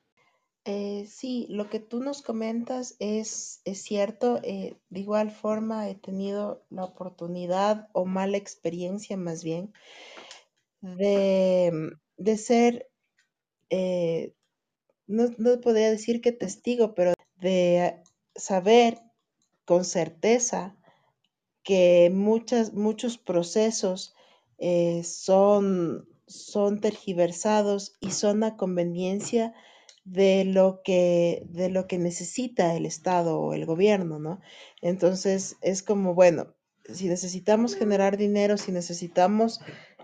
Eh, 0.67 1.07
sí, 1.07 1.47
lo 1.51 1.69
que 1.69 1.79
tú 1.79 2.01
nos 2.01 2.23
comentas 2.23 2.97
es, 2.99 3.61
es 3.65 3.83
cierto. 3.83 4.41
Eh, 4.43 4.77
de 4.89 5.01
igual 5.01 5.31
forma, 5.31 5.89
he 5.89 5.95
tenido 5.95 6.63
la 6.71 6.85
oportunidad 6.85 7.89
o 7.93 8.07
mala 8.07 8.39
experiencia 8.39 9.17
más 9.17 9.45
bien 9.45 9.73
de, 10.97 11.97
de 12.17 12.37
ser, 12.37 12.89
no, 15.07 15.25
no 15.39 15.61
podría 15.61 15.91
decir 15.91 16.21
que 16.21 16.33
testigo, 16.33 16.95
pero 16.95 17.15
de 17.41 18.03
saber 18.35 19.01
con 19.65 19.85
certeza 19.85 20.77
que 21.63 22.11
muchas, 22.13 22.75
muchos 22.75 23.19
procesos 23.19 24.15
eh, 24.59 25.03
son, 25.05 26.09
son 26.27 26.81
tergiversados 26.81 27.97
y 28.01 28.11
son 28.11 28.45
a 28.45 28.57
conveniencia 28.57 29.55
de 30.05 30.45
lo 30.45 30.83
que 30.85 31.47
de 31.49 31.71
lo 31.71 31.87
que 31.87 31.99
necesita 31.99 32.77
el 32.77 32.85
Estado 32.85 33.41
o 33.41 33.55
el 33.55 33.65
gobierno, 33.65 34.19
¿no? 34.19 34.41
Entonces 34.83 35.57
es 35.63 35.83
como, 35.83 36.15
bueno, 36.15 36.55
si 36.93 37.09
necesitamos 37.09 37.75
generar 37.75 38.19
dinero, 38.19 38.59
si 38.59 38.71
necesitamos 38.71 39.61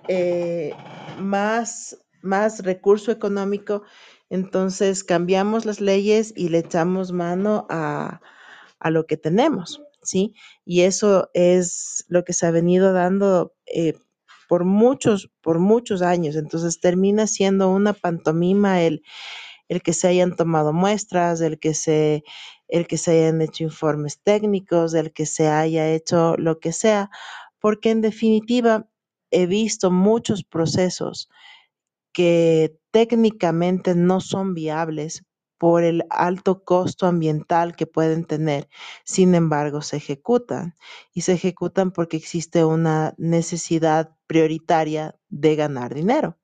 eh, 0.08 0.72
más, 1.18 1.98
más 2.22 2.62
recurso 2.64 3.12
económico, 3.12 3.82
entonces 4.28 5.04
cambiamos 5.04 5.64
las 5.66 5.80
leyes 5.80 6.32
y 6.36 6.48
le 6.48 6.58
echamos 6.58 7.12
mano 7.12 7.66
a, 7.68 8.20
a 8.78 8.90
lo 8.90 9.06
que 9.06 9.16
tenemos, 9.16 9.82
¿sí? 10.02 10.34
Y 10.64 10.82
eso 10.82 11.30
es 11.34 12.04
lo 12.08 12.24
que 12.24 12.32
se 12.32 12.46
ha 12.46 12.50
venido 12.50 12.92
dando 12.92 13.54
eh, 13.66 13.94
por 14.48 14.64
muchos, 14.64 15.30
por 15.42 15.60
muchos 15.60 16.02
años. 16.02 16.36
Entonces 16.36 16.80
termina 16.80 17.26
siendo 17.28 17.70
una 17.70 17.92
pantomima 17.92 18.82
el, 18.82 19.02
el 19.68 19.82
que 19.82 19.92
se 19.92 20.08
hayan 20.08 20.36
tomado 20.36 20.72
muestras, 20.72 21.40
el 21.40 21.60
que 21.60 21.74
se, 21.74 22.24
el 22.68 22.88
que 22.88 22.98
se 22.98 23.12
hayan 23.12 23.42
hecho 23.42 23.64
informes 23.64 24.20
técnicos, 24.22 24.94
el 24.94 25.12
que 25.12 25.26
se 25.26 25.48
haya 25.48 25.88
hecho 25.92 26.36
lo 26.36 26.58
que 26.58 26.72
sea, 26.72 27.10
porque 27.60 27.90
en 27.90 28.00
definitiva 28.00 28.89
he 29.30 29.46
visto 29.46 29.90
muchos 29.90 30.44
procesos 30.44 31.28
que 32.12 32.76
técnicamente 32.90 33.94
no 33.94 34.20
son 34.20 34.54
viables 34.54 35.24
por 35.58 35.84
el 35.84 36.04
alto 36.08 36.64
costo 36.64 37.06
ambiental 37.06 37.76
que 37.76 37.86
pueden 37.86 38.24
tener. 38.24 38.68
Sin 39.04 39.34
embargo, 39.34 39.82
se 39.82 39.98
ejecutan 39.98 40.74
y 41.12 41.20
se 41.20 41.34
ejecutan 41.34 41.90
porque 41.90 42.16
existe 42.16 42.64
una 42.64 43.14
necesidad 43.18 44.16
prioritaria 44.26 45.16
de 45.28 45.56
ganar 45.56 45.94
dinero. 45.94 46.38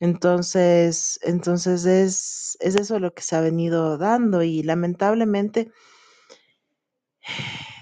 Entonces, 0.00 1.20
entonces 1.22 1.84
es, 1.84 2.56
es 2.60 2.76
eso 2.76 2.98
lo 3.00 3.12
que 3.12 3.22
se 3.22 3.36
ha 3.36 3.40
venido 3.40 3.98
dando 3.98 4.42
y 4.42 4.62
lamentablemente 4.62 5.70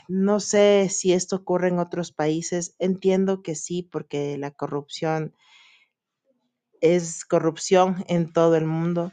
no 0.09 0.41
sé 0.41 0.89
si 0.91 1.13
esto 1.13 1.37
ocurre 1.37 1.69
en 1.69 1.79
otros 1.79 2.13
países. 2.13 2.75
Entiendo 2.79 3.43
que 3.43 3.55
sí, 3.55 3.83
porque 3.83 4.39
la 4.39 4.51
corrupción 4.51 5.35
es 6.81 7.25
corrupción 7.25 8.05
en 8.09 8.33
todo 8.33 8.57
el 8.57 8.65
mundo, 8.65 9.13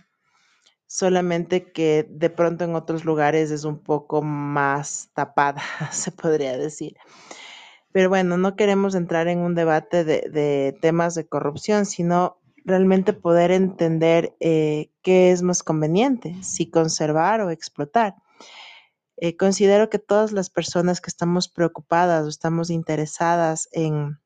solamente 0.85 1.71
que 1.71 2.05
de 2.09 2.29
pronto 2.29 2.63
en 2.63 2.75
otros 2.75 3.05
lugares 3.05 3.51
es 3.51 3.63
un 3.63 3.79
poco 3.79 4.21
más 4.21 5.09
tapada, 5.13 5.61
se 5.91 6.11
podría 6.11 6.57
decir. 6.57 6.95
Pero 7.91 8.09
bueno, 8.09 8.37
no 8.37 8.55
queremos 8.55 8.95
entrar 8.95 9.27
en 9.27 9.39
un 9.39 9.53
debate 9.53 10.03
de, 10.03 10.77
temas 10.81 11.13
de 11.13 11.27
corrupción, 11.27 11.85
sino 11.85 12.37
realmente 12.65 13.13
poder 13.13 13.51
entender 13.51 14.35
eh, 14.39 14.89
qué 15.03 15.31
es 15.31 15.43
más 15.43 15.61
conveniente, 15.61 16.35
si 16.41 16.69
conservar 16.69 17.41
o 17.41 17.51
explotar. 17.51 18.15
Eh, 19.17 19.37
considero 19.37 19.89
que 19.89 19.99
todas 19.99 20.31
las 20.31 20.49
personas 20.49 21.01
que 21.01 21.09
estamos 21.09 21.47
preocupadas 21.49 22.25
o 22.25 22.29
estamos 22.29 22.69
interesadas 22.69 23.69
en, 23.71 24.19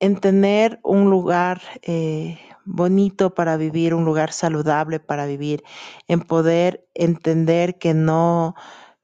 en 0.00 0.20
tener 0.20 0.80
un 0.82 1.10
lugar 1.10 1.62
eh, 1.82 2.38
bonito 2.64 3.34
para 3.34 3.56
vivir, 3.56 3.94
un 3.94 4.04
lugar 4.04 4.32
saludable 4.32 5.00
para 5.00 5.26
vivir, 5.26 5.62
en 6.08 6.20
poder 6.20 6.88
entender 6.94 7.78
que 7.78 7.94
no, 7.94 8.54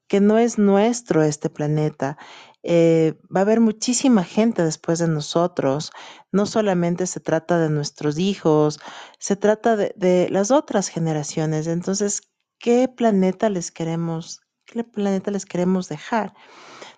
que 0.09 0.21
no 0.21 0.39
es 0.39 0.59
nuestro 0.59 1.23
este 1.23 1.51
planeta. 1.51 2.17
Eh, 2.63 3.15
va 3.35 3.41
a 3.41 3.43
haber 3.43 3.61
muchísima 3.61 4.25
gente 4.25 4.65
después 4.65 4.99
de 4.99 5.09
nosotros. 5.09 5.93
No 6.33 6.47
solamente 6.47 7.07
se 7.07 7.21
trata 7.21 7.59
de 7.59 7.71
nuestros 7.71 8.19
hijos, 8.19 8.81
se 9.19 9.37
trata 9.37 9.77
de, 9.77 9.95
de 9.97 10.29
las 10.31 10.51
otras 10.51 10.89
generaciones. 10.89 11.67
Entonces, 11.67 12.28
¿qué 12.59 12.89
planeta 12.89 13.51
les 13.51 13.71
queremos, 13.71 14.41
qué 14.67 14.85
planeta 14.85 15.31
les 15.31 15.47
queremos 15.47 15.89
dejar? 15.89 16.35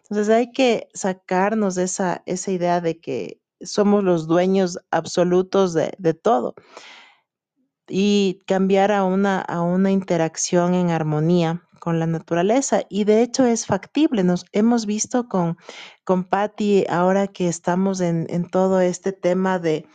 Entonces 0.02 0.28
hay 0.28 0.50
que 0.52 0.88
sacarnos 0.94 1.76
de 1.76 1.84
esa, 1.84 2.22
esa 2.26 2.50
idea 2.50 2.80
de 2.80 2.98
que 2.98 3.40
somos 3.60 4.02
los 4.02 4.26
dueños 4.26 4.78
absolutos 4.90 5.74
de, 5.74 5.92
de 5.98 6.14
todo 6.14 6.54
y 7.90 8.40
cambiar 8.46 8.92
a 8.92 9.04
una, 9.04 9.40
a 9.40 9.62
una 9.62 9.90
interacción 9.90 10.74
en 10.74 10.90
armonía 10.90 11.62
con 11.80 11.98
la 11.98 12.06
naturaleza. 12.06 12.82
Y 12.88 13.04
de 13.04 13.22
hecho 13.22 13.44
es 13.44 13.66
factible. 13.66 14.22
Nos 14.22 14.46
hemos 14.52 14.86
visto 14.86 15.28
con, 15.28 15.58
con 16.04 16.24
Patti 16.24 16.84
ahora 16.88 17.26
que 17.26 17.48
estamos 17.48 18.00
en, 18.00 18.26
en 18.30 18.48
todo 18.48 18.80
este 18.80 19.12
tema 19.12 19.58
de, 19.58 19.86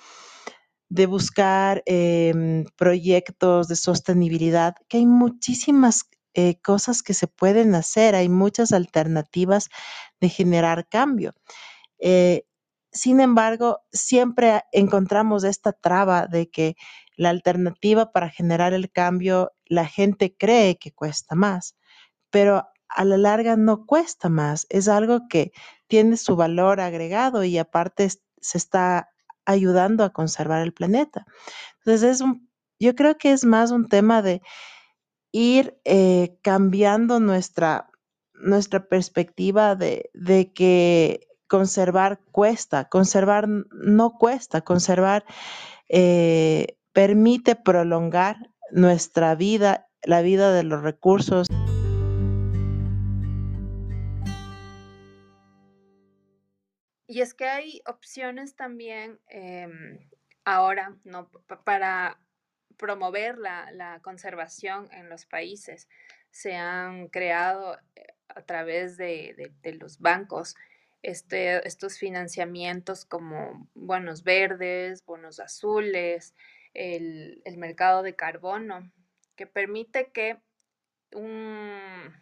de 0.90 1.06
buscar 1.06 1.84
em, 1.86 2.66
proyectos 2.76 3.68
de 3.68 3.76
sostenibilidad, 3.76 4.76
que 4.88 4.98
hay 4.98 5.06
muchísimas 5.06 6.10
eh, 6.34 6.60
cosas 6.62 7.02
que 7.02 7.14
se 7.14 7.28
pueden 7.28 7.76
hacer, 7.76 8.16
hay 8.16 8.30
muchas 8.30 8.72
alternativas 8.72 9.70
de 10.20 10.30
generar 10.30 10.88
cambio. 10.88 11.34
Eh, 12.00 12.46
sin 12.92 13.20
embargo, 13.20 13.82
siempre 13.92 14.64
encontramos 14.72 15.44
esta 15.44 15.74
traba 15.74 16.28
de 16.28 16.50
que 16.50 16.76
la 17.18 17.30
alternativa 17.30 18.12
para 18.12 18.30
generar 18.30 18.74
el 18.74 18.92
cambio, 18.92 19.54
la 19.66 19.86
gente 19.86 20.36
cree 20.38 20.78
que 20.78 20.92
cuesta 20.92 21.36
más, 21.36 21.76
pero 22.30 22.68
a 22.90 23.04
la 23.04 23.18
larga 23.18 23.58
no 23.58 23.86
cuesta 23.86 24.30
más, 24.30 24.68
es 24.70 24.88
algo 24.88 25.28
que 25.30 25.52
tiene 25.88 26.18
su 26.18 26.36
valor 26.36 26.80
agregado 26.80 27.44
y 27.44 27.58
aparte 27.58 28.10
se 28.42 28.58
está 28.58 29.10
ayudando 29.46 30.04
a 30.04 30.12
conservar 30.12 30.62
el 30.62 30.74
planeta. 30.74 31.26
Entonces, 31.80 32.22
es 32.22 32.26
yo 32.80 32.96
creo 32.96 33.18
que 33.18 33.32
es 33.32 33.46
más 33.46 33.72
un 33.72 33.88
tema 33.88 34.22
de 34.22 34.42
ir 35.32 35.78
eh, 35.86 36.38
cambiando 36.42 37.20
nuestra, 37.20 37.90
nuestra 38.34 38.88
perspectiva 38.88 39.76
de, 39.76 40.10
de, 40.14 40.52
que 40.54 41.28
conservar 41.48 42.20
cuesta, 42.32 42.90
conservar 42.90 43.48
no 43.48 44.18
cuesta, 44.18 44.62
conservar 44.62 45.26
eh, 45.90 46.78
permite 46.94 47.56
prolongar 47.56 48.50
nuestra 48.72 49.36
vida, 49.36 49.88
la 50.04 50.22
vida 50.22 50.54
de 50.54 50.64
los 50.64 50.82
recursos. 50.82 51.48
Y 57.08 57.22
es 57.22 57.34
que 57.34 57.46
hay 57.46 57.82
opciones 57.86 58.56
también 58.56 59.20
em, 59.28 60.10
ahora, 60.44 60.96
¿no? 61.04 61.30
Para 61.64 62.20
promover 62.78 63.38
la, 63.38 64.00
conservación 64.02 64.90
en 64.92 65.10
los 65.10 65.26
países. 65.26 65.88
Se 66.32 66.56
han 66.56 67.08
creado 67.08 67.78
eh, 67.96 68.08
a 68.30 68.42
través 68.42 68.98
de, 68.98 69.54
los 69.80 70.00
bancos 70.00 70.56
este, 71.04 71.66
estos 71.68 72.00
financiamientos 72.00 73.06
como 73.06 73.70
bonos 73.76 74.24
verdes, 74.24 75.06
bonos 75.06 75.40
azules, 75.40 76.34
el, 76.74 77.42
mercado 77.58 78.02
de 78.02 78.16
carbono, 78.16 78.92
que 79.36 79.46
permite 79.46 80.12
que 80.12 80.40
un, 81.14 82.14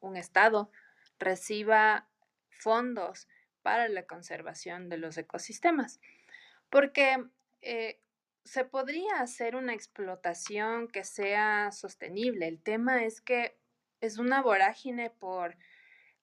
un 0.00 0.16
Estado 0.16 0.70
reciba 1.18 2.08
fondos 2.50 3.28
para 3.64 3.88
la 3.88 4.06
conservación 4.06 4.90
de 4.90 4.98
los 4.98 5.16
ecosistemas. 5.16 6.00
Porque 6.68 7.16
eh, 7.62 7.98
se 8.44 8.66
podría 8.66 9.20
hacer 9.20 9.56
una 9.56 9.72
explotación 9.72 10.86
que 10.86 11.02
sea 11.02 11.72
sostenible. 11.72 12.46
El 12.46 12.60
tema 12.60 13.04
es 13.04 13.22
que 13.22 13.56
es 14.02 14.18
una 14.18 14.42
vorágine 14.42 15.08
por 15.08 15.56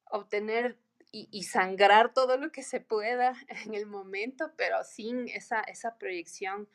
obtener 0.06 0.77
y, 1.13 1.43
sangrar 1.43 2.13
todo 2.13 2.38
lo 2.38 2.54
que 2.54 2.63
se 2.63 2.80
pueda 2.80 3.34
en 3.65 3.73
el 3.73 3.86
momento, 3.86 4.54
pero 4.56 4.84
sin 4.84 5.27
esa, 5.27 5.62
esa 5.62 5.97
proyección 5.97 6.69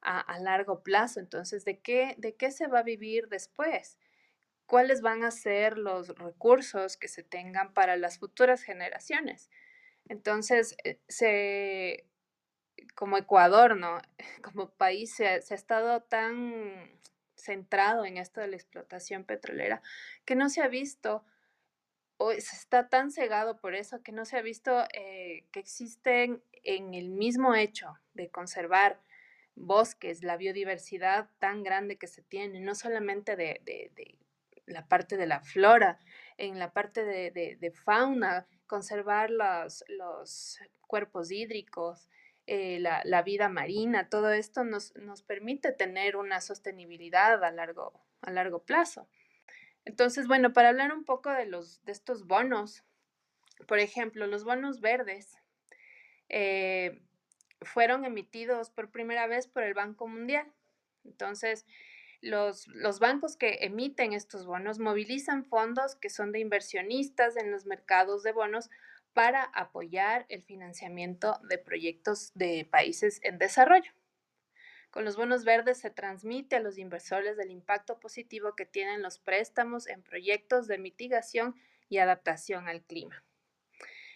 a, 0.00 0.20
a, 0.20 0.38
largo 0.38 0.82
plazo. 0.82 1.18
Entonces, 1.18 1.64
¿de 1.64 1.80
qué, 1.80 2.14
¿de 2.16 2.36
qué 2.36 2.52
se 2.52 2.68
va 2.68 2.78
a 2.78 2.84
vivir 2.84 3.28
después? 3.28 3.98
¿Cuáles 4.66 5.02
van 5.02 5.24
a 5.24 5.32
ser 5.32 5.76
los 5.78 6.16
recursos 6.16 6.96
que 6.96 7.08
se 7.08 7.24
tengan 7.24 7.74
para 7.74 7.96
las 7.96 8.18
futuras 8.18 8.62
generaciones? 8.62 9.50
Entonces, 10.08 10.76
eh, 10.84 11.00
se, 11.08 12.06
como 12.94 13.16
Ecuador, 13.16 13.76
¿no? 13.76 14.00
Como 14.42 14.70
país 14.70 15.14
se, 15.14 15.26
ha 15.26 15.36
estado 15.36 16.02
tan 16.02 17.00
centrado 17.36 18.04
en 18.04 18.18
esto 18.18 18.40
de 18.40 18.48
la 18.48 18.56
explotación 18.56 19.24
petrolera 19.24 19.82
que 20.24 20.36
no 20.36 20.48
se 20.48 20.62
ha 20.62 20.68
visto 20.68 21.24
o 22.16 22.30
se 22.32 22.38
está 22.38 22.88
tan 22.88 23.10
cegado 23.10 23.56
por 23.56 23.74
eso 23.74 24.02
que 24.02 24.12
no 24.12 24.24
se 24.24 24.36
ha 24.36 24.42
visto 24.42 24.84
eh, 24.94 25.46
que 25.50 25.58
existen 25.58 26.40
en 26.62 26.94
el 26.94 27.08
mismo 27.08 27.56
hecho 27.56 27.94
de 28.14 28.30
conservar 28.30 29.00
bosques, 29.56 30.22
la 30.22 30.36
biodiversidad 30.36 31.30
tan 31.40 31.64
grande 31.64 31.98
que 31.98 32.06
se 32.06 32.22
tiene, 32.22 32.60
no 32.60 32.76
solamente 32.76 33.34
de, 33.34 33.60
de 33.64 34.18
la 34.66 34.86
parte 34.86 35.16
de 35.16 35.26
la 35.26 35.40
flora, 35.40 35.98
en 36.36 36.58
la 36.58 36.72
parte 36.72 37.04
de, 37.04 37.72
fauna, 37.84 38.46
conservar 38.72 39.30
los, 39.30 39.84
los 39.88 40.58
cuerpos 40.86 41.30
hídricos, 41.30 42.08
eh, 42.46 42.78
la, 42.80 43.22
vida 43.22 43.50
marina, 43.50 44.08
todo 44.08 44.32
esto 44.32 44.64
nos, 44.64 44.96
nos, 44.96 45.20
permite 45.20 45.72
tener 45.72 46.16
una 46.16 46.40
sostenibilidad 46.40 47.44
a 47.44 47.50
largo, 47.50 47.92
a 48.22 48.30
largo 48.30 48.60
plazo. 48.60 49.06
Entonces, 49.84 50.26
bueno, 50.26 50.54
para 50.54 50.70
hablar 50.70 50.90
un 50.90 51.04
poco 51.04 51.28
de, 51.28 51.44
los, 51.44 51.84
de 51.84 51.92
estos 51.92 52.26
bonos, 52.26 52.82
por 53.68 53.78
ejemplo, 53.78 54.26
los 54.26 54.42
bonos 54.42 54.80
verdes 54.80 55.36
eh, 56.30 57.02
fueron 57.60 58.06
emitidos 58.06 58.70
por 58.70 58.90
primera 58.90 59.26
vez 59.26 59.48
por 59.48 59.64
el 59.64 59.74
Banco 59.74 60.08
Mundial. 60.08 60.50
Entonces, 61.04 61.66
los, 62.22 62.66
los, 62.68 62.98
bancos 62.98 63.36
que 63.36 63.58
emiten 63.62 64.12
estos 64.12 64.46
bonos 64.46 64.78
movilizan 64.78 65.44
fondos 65.44 65.96
que 65.96 66.08
son 66.08 66.32
de 66.32 66.38
inversionistas 66.38 67.36
en 67.36 67.50
los 67.50 67.66
mercados 67.66 68.22
de 68.22 68.32
bonos 68.32 68.70
para 69.12 69.44
apoyar 69.44 70.24
el 70.28 70.42
financiamiento 70.42 71.38
de 71.48 71.58
proyectos 71.58 72.32
de 72.34 72.66
países 72.70 73.20
en 73.22 73.38
desarrollo. 73.38 73.92
Con 74.90 75.04
los 75.04 75.16
bonos 75.16 75.44
verdes 75.44 75.78
se 75.78 75.90
transmite 75.90 76.56
a 76.56 76.60
los 76.60 76.78
inversores 76.78 77.38
el 77.38 77.50
impacto 77.50 77.98
positivo 77.98 78.54
que 78.54 78.66
tienen 78.66 79.02
los 79.02 79.18
préstamos 79.18 79.86
en 79.86 80.02
proyectos 80.02 80.66
de 80.68 80.78
mitigación 80.78 81.56
y 81.88 81.98
adaptación 81.98 82.68
al 82.68 82.82
clima. 82.82 83.24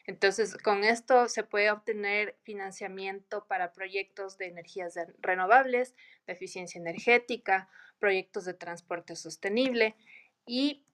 Entonces, 0.06 0.56
con 0.56 0.84
esto 0.84 1.28
se 1.28 1.42
puede 1.42 1.70
obtener 1.70 2.36
financiamiento 2.42 3.46
para 3.46 3.72
proyectos 3.72 4.38
de 4.38 4.46
energías 4.46 4.94
renovables, 5.18 5.96
de 6.26 6.34
eficiencia 6.34 6.78
energética, 6.78 7.68
proyectos 7.98 8.44
de 8.44 8.54
transporte 8.54 9.16
sostenible 9.16 9.96
y 10.44 10.84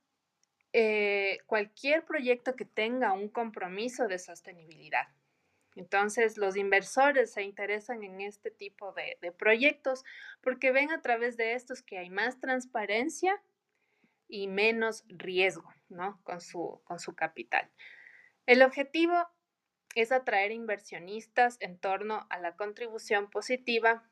eh, 0.73 1.39
cualquier 1.47 2.05
proyecto 2.05 2.57
que 2.57 2.65
tenga 2.65 3.13
un 3.13 3.29
compromiso 3.29 4.09
de 4.09 4.19
sostenibilidad. 4.19 5.09
Entonces, 5.77 6.37
los 6.37 6.57
inversores 6.57 7.33
se 7.33 7.43
interesan 7.43 8.03
en 8.03 8.21
este 8.21 8.51
tipo 8.51 8.93
de, 8.93 9.33
proyectos 9.33 10.05
porque 10.43 10.71
ven 10.71 10.91
a 10.91 11.01
través 11.01 11.37
de 11.37 11.55
estos 11.55 11.83
que 11.83 11.99
hay 11.99 12.11
más 12.11 12.41
transparencia 12.41 13.43
y 14.29 14.49
menos 14.49 15.05
riesgo 15.09 15.71
¿no? 15.89 16.21
con, 16.25 16.41
su, 16.41 16.81
con 16.85 16.99
su 16.99 17.15
capital. 17.15 17.71
El 18.47 18.63
objetivo 18.63 19.29
es 19.95 20.11
atraer 20.11 20.53
inversionistas 20.53 21.57
en 21.61 21.79
torno 21.79 22.27
a 22.31 22.39
la 22.39 22.57
contribución 22.57 23.31
positiva 23.31 24.09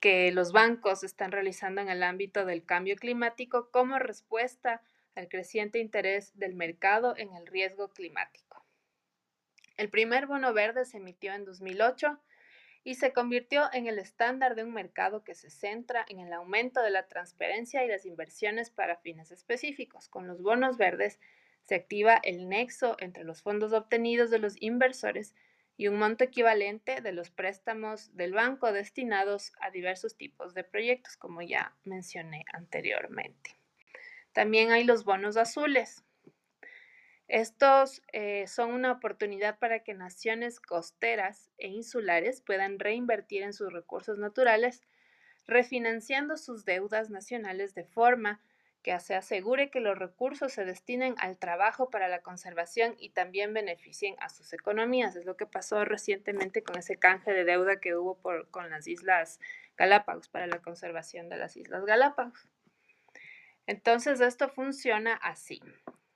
que 0.00 0.30
los 0.32 0.52
bancos 0.52 1.04
están 1.04 1.32
realizando 1.32 1.80
en 1.80 1.88
el 1.88 2.02
ámbito 2.02 2.44
del 2.44 2.64
cambio 2.64 2.96
climático 2.96 3.70
como 3.70 3.98
respuesta 3.98 4.82
al 5.14 5.28
creciente 5.28 5.78
interés 5.78 6.36
del 6.38 6.54
mercado 6.54 7.14
en 7.16 7.32
el 7.34 7.46
riesgo 7.46 7.88
climático. 7.88 8.64
El 9.76 9.90
primer 9.90 10.26
bono 10.26 10.52
verde 10.52 10.84
se 10.84 10.98
emitió 10.98 11.32
en 11.34 11.44
2008 11.44 12.18
y 12.84 12.94
se 12.94 13.12
convirtió 13.12 13.68
en 13.72 13.88
el 13.88 13.98
estándar 13.98 14.54
de 14.54 14.62
un 14.62 14.72
mercado 14.72 15.24
que 15.24 15.34
se 15.34 15.50
centra 15.50 16.06
en 16.08 16.20
el 16.20 16.32
aumento 16.32 16.82
de 16.82 16.90
la 16.90 17.08
transparencia 17.08 17.84
y 17.84 17.88
las 17.88 18.06
inversiones 18.06 18.70
para 18.70 18.96
fines 18.96 19.32
específicos. 19.32 20.08
Con 20.08 20.28
los 20.28 20.40
bonos 20.40 20.76
verdes 20.76 21.18
se 21.62 21.74
activa 21.74 22.20
el 22.22 22.48
nexo 22.48 22.96
entre 23.00 23.24
los 23.24 23.42
fondos 23.42 23.72
obtenidos 23.72 24.30
de 24.30 24.38
los 24.38 24.54
inversores 24.60 25.34
y 25.76 25.88
un 25.88 25.98
monto 25.98 26.24
equivalente 26.24 27.00
de 27.00 27.12
los 27.12 27.30
préstamos 27.30 28.14
del 28.16 28.32
banco 28.32 28.72
destinados 28.72 29.52
a 29.60 29.70
diversos 29.70 30.16
tipos 30.16 30.54
de 30.54 30.64
proyectos, 30.64 31.16
como 31.16 31.42
ya 31.42 31.76
mencioné 31.84 32.44
anteriormente. 32.52 33.56
También 34.32 34.70
hay 34.72 34.84
los 34.84 35.04
bonos 35.04 35.36
azules. 35.36 36.04
Estos 37.28 38.02
eh, 38.12 38.46
son 38.46 38.70
una 38.70 38.92
oportunidad 38.92 39.58
para 39.58 39.82
que 39.82 39.94
naciones 39.94 40.60
costeras 40.60 41.50
e 41.58 41.68
insulares 41.68 42.40
puedan 42.40 42.78
reinvertir 42.78 43.42
en 43.42 43.52
sus 43.52 43.72
recursos 43.72 44.18
naturales, 44.18 44.82
refinanciando 45.46 46.36
sus 46.36 46.64
deudas 46.64 47.10
nacionales 47.10 47.74
de 47.74 47.84
forma 47.84 48.40
que 48.86 49.00
se 49.00 49.16
asegure 49.16 49.68
que 49.68 49.80
los 49.80 49.98
recursos 49.98 50.52
se 50.52 50.64
destinen 50.64 51.16
al 51.18 51.38
trabajo 51.38 51.90
para 51.90 52.06
la 52.06 52.20
conservación 52.20 52.94
y 53.00 53.10
también 53.10 53.52
beneficien 53.52 54.14
a 54.20 54.28
sus 54.28 54.52
economías. 54.52 55.16
Es 55.16 55.24
lo 55.24 55.36
que 55.36 55.44
pasó 55.44 55.84
recientemente 55.84 56.62
con 56.62 56.78
ese 56.78 56.96
canje 56.96 57.32
de 57.32 57.42
deuda 57.42 57.80
que 57.80 57.96
hubo 57.96 58.16
con 58.52 58.70
las 58.70 58.86
Islas 58.86 59.40
Galápagos 59.76 60.28
para 60.28 60.46
la 60.46 60.62
conservación 60.62 61.28
de 61.28 61.36
las 61.36 61.56
Islas 61.56 61.84
Galápagos. 61.84 62.48
Entonces, 63.66 64.20
esto 64.20 64.48
funciona 64.50 65.14
así. 65.14 65.60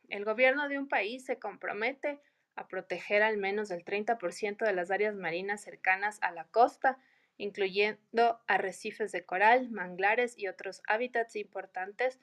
El 0.09 0.25
gobierno 0.25 0.69
de 0.69 0.79
un 0.79 0.87
país 0.87 1.25
se 1.25 1.41
compromete 1.41 2.21
a 2.55 2.69
proteger 2.69 3.25
al 3.25 3.37
menos 3.37 3.73
el 3.73 3.85
30% 3.85 4.65
de 4.65 4.73
las 4.73 4.93
áreas 4.93 5.17
marinas 5.17 5.61
cercanas 5.61 6.21
a 6.23 6.31
la 6.31 6.45
costa, 6.45 6.99
incluyendo 7.37 8.41
arrecifes 8.47 9.11
de 9.11 9.25
coral, 9.25 9.71
manglares 9.71 10.39
y 10.39 10.47
otros 10.47 10.83
hábitats 10.87 11.35
importantes, 11.35 12.21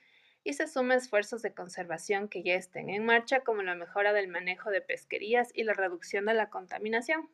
y 0.48 0.54
se 0.54 0.66
suma 0.66 0.96
esfuerzos 0.96 1.42
de 1.42 1.54
conservación 1.54 2.30
que 2.30 2.42
ya 2.42 2.56
estén 2.56 2.90
en 2.90 3.04
marcha, 3.04 3.42
como 3.42 3.64
la 3.64 3.76
mejora 3.76 4.14
del 4.14 4.30
manejo 4.30 4.72
de 4.72 4.80
pesquerías 4.80 5.52
y 5.54 5.66
la 5.66 5.74
reducción 5.74 6.26
de 6.26 6.34
la 6.36 6.50
contaminación. 6.50 7.30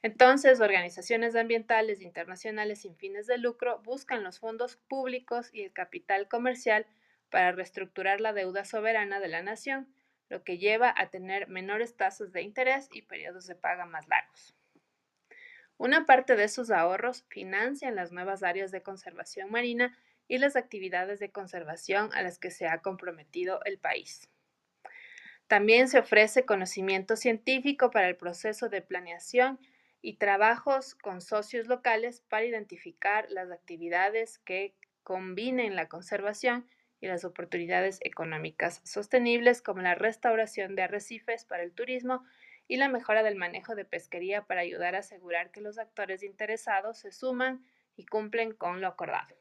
Entonces, 0.00 0.62
organizaciones 0.62 1.36
ambientales 1.36 2.00
internacionales 2.00 2.80
sin 2.80 2.96
fines 2.96 3.26
de 3.26 3.36
lucro 3.36 3.82
buscan 3.84 4.24
los 4.24 4.38
fondos 4.38 4.76
públicos 4.76 5.50
y 5.52 5.60
el 5.60 5.74
capital 5.74 6.26
comercial 6.26 6.86
para 7.28 7.52
reestructurar 7.52 8.22
la 8.22 8.32
deuda 8.32 8.64
soberana 8.64 9.20
de 9.20 9.28
la 9.28 9.42
nación, 9.42 9.94
lo 10.30 10.42
que 10.42 10.56
lleva 10.56 10.94
a 10.96 11.10
tener 11.10 11.48
menores 11.48 11.98
tasas 11.98 12.32
de 12.32 12.40
interés 12.40 12.88
y 12.90 13.02
periodos 13.02 13.46
de 13.46 13.56
paga 13.56 13.84
más 13.84 14.08
largos. 14.08 14.54
Una 15.76 16.06
parte 16.06 16.34
de 16.34 16.48
sus 16.48 16.70
ahorros 16.70 17.26
financian 17.28 17.94
las 17.94 18.10
nuevas 18.10 18.42
áreas 18.42 18.70
de 18.70 18.82
conservación 18.82 19.50
marina 19.50 19.98
y 20.30 20.38
las 20.38 20.54
actividades 20.54 21.18
de 21.18 21.32
conservación 21.32 22.10
a 22.14 22.22
las 22.22 22.38
que 22.38 22.52
se 22.52 22.68
ha 22.68 22.80
comprometido 22.82 23.60
el 23.64 23.78
país. 23.78 24.30
También 25.48 25.88
se 25.88 25.98
ofrece 25.98 26.46
conocimiento 26.46 27.16
científico 27.16 27.90
para 27.90 28.08
el 28.08 28.16
proceso 28.16 28.68
de 28.68 28.80
planeación 28.80 29.58
y 30.00 30.18
trabajos 30.18 30.94
con 30.94 31.20
socios 31.20 31.66
locales 31.66 32.20
para 32.28 32.44
identificar 32.44 33.26
las 33.28 33.50
actividades 33.50 34.38
que 34.38 34.76
combinen 35.02 35.74
la 35.74 35.88
conservación 35.88 36.68
y 37.00 37.08
las 37.08 37.24
oportunidades 37.24 37.98
económicas 38.02 38.82
sostenibles 38.84 39.62
como 39.62 39.82
la 39.82 39.96
restauración 39.96 40.76
de 40.76 40.82
arrecifes 40.82 41.44
para 41.44 41.64
el 41.64 41.72
turismo 41.72 42.22
y 42.68 42.76
la 42.76 42.88
mejora 42.88 43.24
del 43.24 43.34
manejo 43.34 43.74
de 43.74 43.84
pesquería 43.84 44.46
para 44.46 44.60
ayudar 44.60 44.94
a 44.94 45.00
asegurar 45.00 45.50
que 45.50 45.60
los 45.60 45.76
actores 45.78 46.22
interesados 46.22 46.98
se 46.98 47.10
suman 47.10 47.66
y 47.96 48.06
cumplen 48.06 48.52
con 48.52 48.80
lo 48.80 48.86
acordado. 48.86 49.39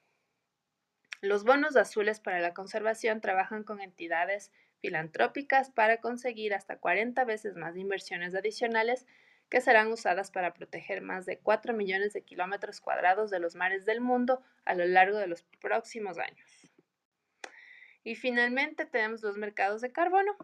Los 1.22 1.44
bonos 1.44 1.76
azules 1.76 2.22
para 2.22 2.40
la 2.40 2.54
conservación 2.54 3.20
trabajan 3.20 3.64
con 3.64 3.82
entidades 3.82 4.52
filantrópicas 4.80 5.70
para 5.70 6.00
conseguir 6.00 6.54
hasta 6.54 6.78
40 6.78 7.26
veces 7.26 7.56
más 7.56 7.76
inversiones 7.76 8.34
adicionales 8.36 9.06
que 9.50 9.60
serán 9.60 9.92
usadas 9.92 10.32
para 10.32 10.54
proteger 10.54 11.02
más 11.02 11.26
de 11.26 11.40
4 11.40 11.74
millones 11.74 12.14
de 12.14 12.22
kilómetros 12.22 12.80
cuadrados 12.80 13.32
de 13.32 13.40
los 13.40 13.56
mares 13.56 13.86
del 13.86 14.00
mundo 14.00 14.42
a 14.64 14.76
lo 14.76 14.86
largo 14.86 15.18
de 15.18 15.28
los 15.28 15.44
próximos 15.60 16.18
años. 16.20 16.72
Y 18.04 18.16
finalmente 18.16 18.86
tenemos 18.86 19.22
los 19.22 19.38
mercados 19.38 19.82
de 19.82 19.92
carbono, 19.92 20.38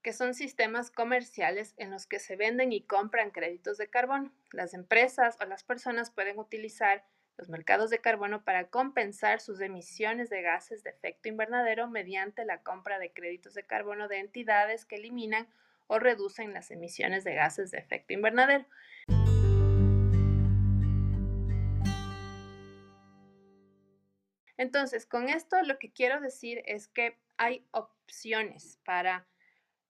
que 0.00 0.12
son 0.12 0.32
sistemas 0.32 0.90
comerciales 0.90 1.74
en 1.76 1.90
los 1.90 2.06
que 2.06 2.20
se 2.20 2.36
venden 2.36 2.72
y 2.72 2.82
compran 2.82 3.30
créditos 3.30 3.76
de 3.76 3.90
carbono. 3.90 4.32
Las 4.50 4.72
empresas 4.74 5.36
o 5.40 5.44
las 5.44 5.62
personas 5.62 6.10
pueden 6.10 6.38
utilizar 6.38 7.04
los 7.36 7.48
mercados 7.48 7.90
de 7.90 7.98
carbono 7.98 8.44
para 8.44 8.68
compensar 8.68 9.40
sus 9.40 9.60
emisiones 9.60 10.30
de 10.30 10.42
gases 10.42 10.82
de 10.82 10.90
efecto 10.90 11.28
invernadero 11.28 11.88
mediante 11.88 12.44
la 12.44 12.62
compra 12.62 12.98
de 12.98 13.12
créditos 13.12 13.54
de 13.54 13.64
carbono 13.64 14.08
de 14.08 14.18
entidades 14.18 14.84
que 14.84 14.96
eliminan 14.96 15.48
o 15.86 15.98
reducen 15.98 16.52
las 16.52 16.70
emisiones 16.70 17.24
de 17.24 17.34
gases 17.34 17.70
de 17.70 17.78
efecto 17.78 18.12
invernadero. 18.12 18.66
Entonces, 24.56 25.06
con 25.06 25.28
esto 25.28 25.60
lo 25.62 25.78
que 25.78 25.90
quiero 25.90 26.20
decir 26.20 26.62
es 26.66 26.86
que 26.86 27.18
hay 27.36 27.66
opciones 27.72 28.78
para, 28.84 29.26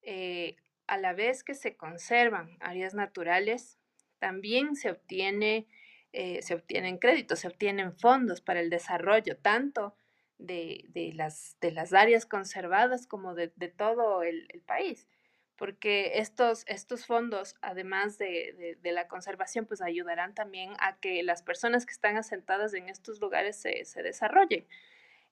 eh, 0.00 0.56
a 0.86 0.96
la 0.96 1.12
vez 1.12 1.44
que 1.44 1.54
se 1.54 1.76
conservan 1.76 2.56
áreas 2.60 2.94
naturales, 2.94 3.78
también 4.18 4.74
se 4.76 4.90
obtiene 4.90 5.66
eh, 6.12 6.42
se 6.42 6.54
obtienen 6.54 6.98
créditos, 6.98 7.40
se 7.40 7.48
obtienen 7.48 7.96
fondos 7.96 8.40
para 8.40 8.60
el 8.60 8.68
desarrollo 8.68 9.36
tanto 9.38 9.96
de, 10.38 11.12
las, 11.14 11.56
de 11.60 11.70
las, 11.70 11.92
áreas 11.92 12.26
conservadas 12.26 13.06
como 13.06 13.34
de, 13.34 13.48
todo 13.48 14.22
el, 14.22 14.46
país, 14.66 15.08
porque 15.56 16.12
estos, 16.16 16.64
estos 16.66 17.06
fondos, 17.06 17.54
además 17.62 18.18
de, 18.18 18.78
la 18.82 19.08
conservación, 19.08 19.66
pues 19.66 19.80
ayudarán 19.80 20.34
también 20.34 20.72
a 20.80 20.96
que 20.98 21.22
las 21.22 21.42
personas 21.42 21.86
que 21.86 21.92
están 21.92 22.16
asentadas 22.16 22.74
en 22.74 22.88
estos 22.88 23.20
lugares 23.20 23.56
se, 23.56 24.02
desarrollen. 24.02 24.66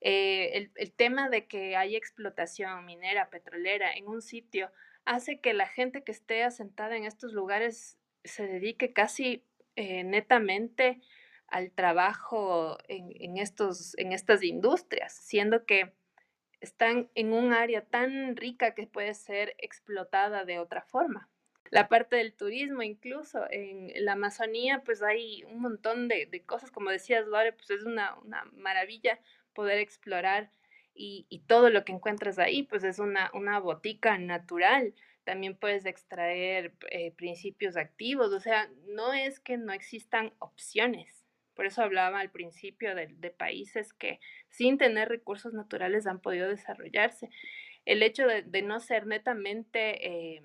Eh, 0.01 0.51
el, 0.55 0.71
el 0.77 0.93
tema 0.93 1.29
de 1.29 1.47
que 1.47 1.77
hay 1.77 1.95
explotación 1.95 2.87
minera, 2.87 3.29
petrolera 3.29 3.93
en 3.93 4.09
un 4.09 4.23
sitio, 4.23 4.73
hace 5.05 5.41
que 5.41 5.53
la 5.53 5.67
gente 5.67 6.05
que 6.05 6.13
esté 6.13 6.43
asentada 6.43 6.97
en 6.97 7.05
estos 7.05 7.35
lugares 7.35 7.99
se 8.25 8.47
dedique 8.47 8.93
casi 8.93 9.45
eh, 9.77 10.05
netamente 10.05 11.01
al 11.51 11.73
trabajo 11.73 12.79
en, 12.89 13.37
estos, 13.37 13.99
en 13.99 14.13
estas 14.13 14.43
industrias, 14.43 15.13
siendo 15.13 15.67
que 15.67 15.93
están 16.61 17.11
en 17.15 17.33
un 17.33 17.53
área 17.53 17.85
tan 17.85 18.37
rica 18.37 18.75
que 18.75 18.87
puede 18.87 19.15
ser 19.15 19.55
explotada 19.59 20.45
de 20.45 20.59
otra 20.59 20.83
forma. 20.83 21.29
La 21.71 21.89
parte 21.89 22.17
del 22.17 22.35
turismo, 22.35 22.83
incluso 22.83 23.47
en 23.51 23.93
la 24.05 24.13
Amazonía, 24.13 24.83
pues 24.85 25.03
hay 25.03 25.45
un 25.45 25.61
montón 25.61 26.09
de, 26.09 26.43
cosas, 26.45 26.71
como 26.71 26.91
decías, 26.91 27.27
Lore, 27.27 27.53
pues 27.53 27.71
es 27.71 27.85
una, 27.85 28.17
maravilla 28.53 29.19
poder 29.53 29.79
explorar 29.79 30.51
y, 30.95 31.27
y, 31.29 31.41
todo 31.41 31.71
lo 31.71 31.85
que 31.85 31.93
encuentras 31.93 32.39
ahí, 32.39 32.65
pues 32.65 32.85
es 32.85 32.99
una, 32.99 33.31
una 33.35 33.59
botica 33.59 34.19
natural 34.19 34.95
también 35.25 35.57
puedes 35.57 35.87
extraer 35.87 36.73
eh, 36.91 37.13
principios 37.13 37.77
activos, 37.77 38.33
o 38.33 38.41
sea, 38.41 38.71
no 38.87 39.13
es 39.13 39.41
que 39.41 39.57
no 39.57 39.73
existan 39.73 40.33
opciones. 40.39 41.25
Por 41.55 41.67
eso 41.67 41.83
hablaba 41.83 42.21
al 42.21 42.31
principio 42.31 42.95
de, 42.95 43.09
países 43.31 43.93
que 43.93 44.19
sin 44.49 44.79
tener 44.79 45.09
recursos 45.09 45.53
naturales 45.53 46.07
han 46.07 46.21
podido 46.21 46.49
desarrollarse. 46.49 47.29
El 47.85 48.03
hecho 48.03 48.27
de, 48.27 48.63
no 48.63 48.81
ser 48.81 49.07
netamente 49.07 50.07
eh, 50.07 50.43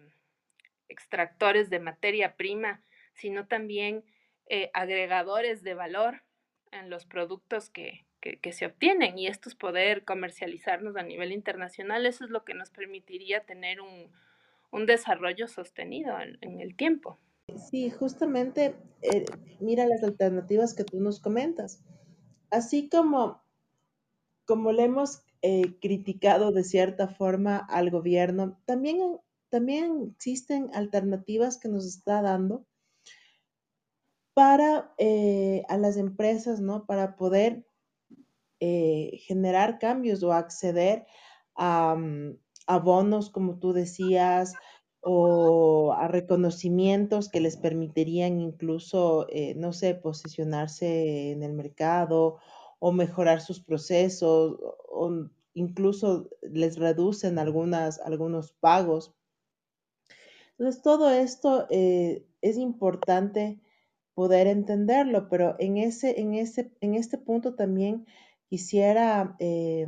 extractores 0.89 1.69
de 1.69 1.79
materia 1.79 2.35
prima, 2.35 2.81
sino 3.13 3.47
también 3.47 4.03
eh, 4.47 4.71
agregadores 4.73 5.63
de 5.63 5.73
valor 5.73 6.23
en 6.71 6.89
los 6.89 7.05
productos 7.05 7.69
que, 7.69 8.05
que, 8.19 8.51
se 8.51 8.65
obtienen 8.65 9.17
y 9.17 9.27
estos 9.27 9.55
poder 9.55 10.03
comercializarnos 10.03 10.95
a 10.97 11.03
nivel 11.03 11.31
internacional, 11.31 12.05
eso 12.05 12.25
es 12.25 12.31
lo 12.31 12.43
que 12.43 12.55
nos 12.55 12.71
permitiría 12.71 13.45
tener 13.45 13.81
un, 13.81 14.11
desarrollo 14.85 15.47
sostenido 15.47 16.15
en, 16.41 16.59
el 16.59 16.75
tiempo. 16.75 17.17
Sí, 17.69 17.89
justamente, 17.89 18.75
eh, 19.01 19.25
mira 19.61 19.85
las 19.85 20.03
alternativas 20.03 20.73
que 20.73 20.83
tú 20.83 20.99
nos 20.99 21.21
comentas. 21.21 21.81
Así 22.49 22.89
como, 22.89 23.41
como 24.45 24.73
le 24.73 24.83
hemos 24.83 25.21
eh, 25.41 25.77
criticado 25.79 26.51
de 26.51 26.65
cierta 26.65 27.07
forma 27.07 27.57
al 27.57 27.89
gobierno, 27.89 28.59
también, 28.65 29.19
también 29.49 30.11
existen 30.11 30.69
alternativas 30.73 31.57
que 31.57 31.69
nos 31.69 31.85
está 31.85 32.21
dando 32.21 32.65
para 34.33 34.93
eh, 34.97 35.63
a 35.69 35.77
las 35.77 35.95
empresas, 35.95 36.59
¿no? 36.59 36.85
Para 36.85 37.15
poder 37.15 37.65
generar 38.59 39.77
cambios 39.77 40.23
o 40.23 40.33
acceder 40.33 41.05
a, 41.55 41.95
mm, 42.67 42.71
a, 42.71 42.79
bonos, 42.79 43.29
como 43.29 43.59
tú 43.59 43.73
decías, 43.73 44.53
o 45.01 45.93
a 45.93 46.07
reconocimientos 46.07 47.29
que 47.29 47.39
les 47.39 47.57
permitirían 47.57 48.39
incluso, 48.41 49.27
eh, 49.29 49.53
no 49.55 49.71
sé, 49.73 49.93
posicionarse 49.95 51.31
en 51.31 51.43
el 51.43 51.53
mercado 51.53 52.37
o 52.79 52.91
mejorar 52.91 53.41
sus 53.41 53.61
procesos 53.61 54.57
o 54.89 55.11
incluso 55.53 56.29
les 56.41 56.77
reducen 56.77 57.39
algunas, 57.39 57.99
algunos 57.99 58.51
pagos. 58.53 59.13
Entonces, 60.57 60.81
todo 60.81 61.09
esto 61.11 61.67
es 61.69 62.57
importante 62.57 63.59
poder 64.15 64.47
entenderlo, 64.47 65.27
pero 65.29 65.55
en, 65.59 65.77
ese, 65.77 66.19
en, 66.19 66.33
ese, 66.33 66.71
en 66.81 66.95
este 66.95 67.17
punto 67.17 67.53
también 67.53 68.07
quisiera 68.49 69.35
eh, 69.39 69.87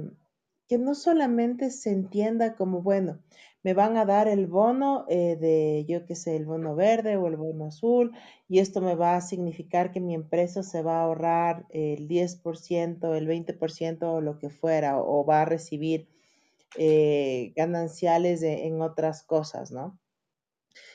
que 0.68 0.78
no 0.78 0.96
solamente 0.96 1.72
se 1.72 1.92
entienda 1.92 2.56
como, 2.56 2.82
bueno, 2.82 3.20
me 3.64 3.74
van 3.74 3.98
a 3.98 4.06
dar 4.06 4.28
el 4.28 4.48
bono 4.48 5.06
eh, 5.10 5.36
de, 5.36 5.86
yo 5.88 6.06
qué 6.06 6.16
sé, 6.16 6.36
el 6.36 6.46
bono 6.46 6.76
verde 6.76 7.18
o 7.18 7.28
el 7.28 7.36
bono 7.36 7.66
azul, 7.66 8.14
y 8.48 8.60
esto 8.60 8.82
me 8.82 8.96
va 8.96 9.16
a 9.16 9.22
significar 9.22 9.92
que 9.92 10.00
mi 10.00 10.14
empresa 10.14 10.64
se 10.64 10.82
va 10.82 11.00
a 11.00 11.04
ahorrar 11.04 11.66
el 11.70 12.08
10%, 12.08 13.16
el 13.16 13.28
20% 13.28 14.04
o 14.04 14.22
lo 14.22 14.38
que 14.38 14.50
fuera, 14.50 15.00
o, 15.00 15.26
va 15.26 15.42
a 15.42 15.46
recibir 15.46 16.08
eh, 16.78 17.54
gananciales 17.56 18.42
en 18.42 18.82
otras 18.82 19.24
cosas, 19.24 19.72
¿no? 19.72 20.00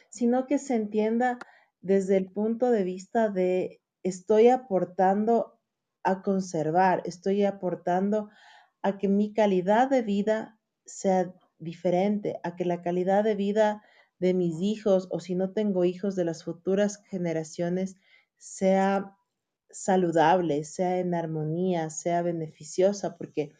Sino 0.08 0.46
que 0.46 0.58
se 0.58 0.74
entienda 0.74 1.38
desde 1.80 2.16
el 2.16 2.30
punto 2.30 2.70
de 2.70 2.84
vista 2.84 3.28
de 3.28 3.80
estoy 4.02 4.48
aportando 4.48 5.58
a 6.04 6.22
conservar, 6.22 7.02
estoy 7.04 7.44
aportando 7.44 8.18
a 8.18 8.30
que 8.98 9.08
mi 9.08 9.32
calidad 9.32 9.88
de 9.88 10.02
vida 10.02 10.58
sea 10.84 11.32
diferente, 11.58 12.40
a 12.42 12.56
que 12.56 12.64
la 12.64 12.82
calidad 12.82 13.24
de 13.24 13.34
vida 13.34 13.82
de 14.18 14.34
mis 14.34 14.60
hijos 14.60 15.08
o 15.10 15.20
si 15.20 15.34
no 15.34 15.52
tengo 15.52 15.84
hijos 15.84 16.16
de 16.16 16.24
las 16.24 16.44
futuras 16.44 17.02
generaciones 17.08 17.96
sea 18.36 19.16
saludable, 19.70 20.64
sea 20.64 20.98
en 20.98 21.14
armonía, 21.14 21.90
sea 21.90 22.22
beneficiosa, 22.22 23.16
porque 23.16 23.52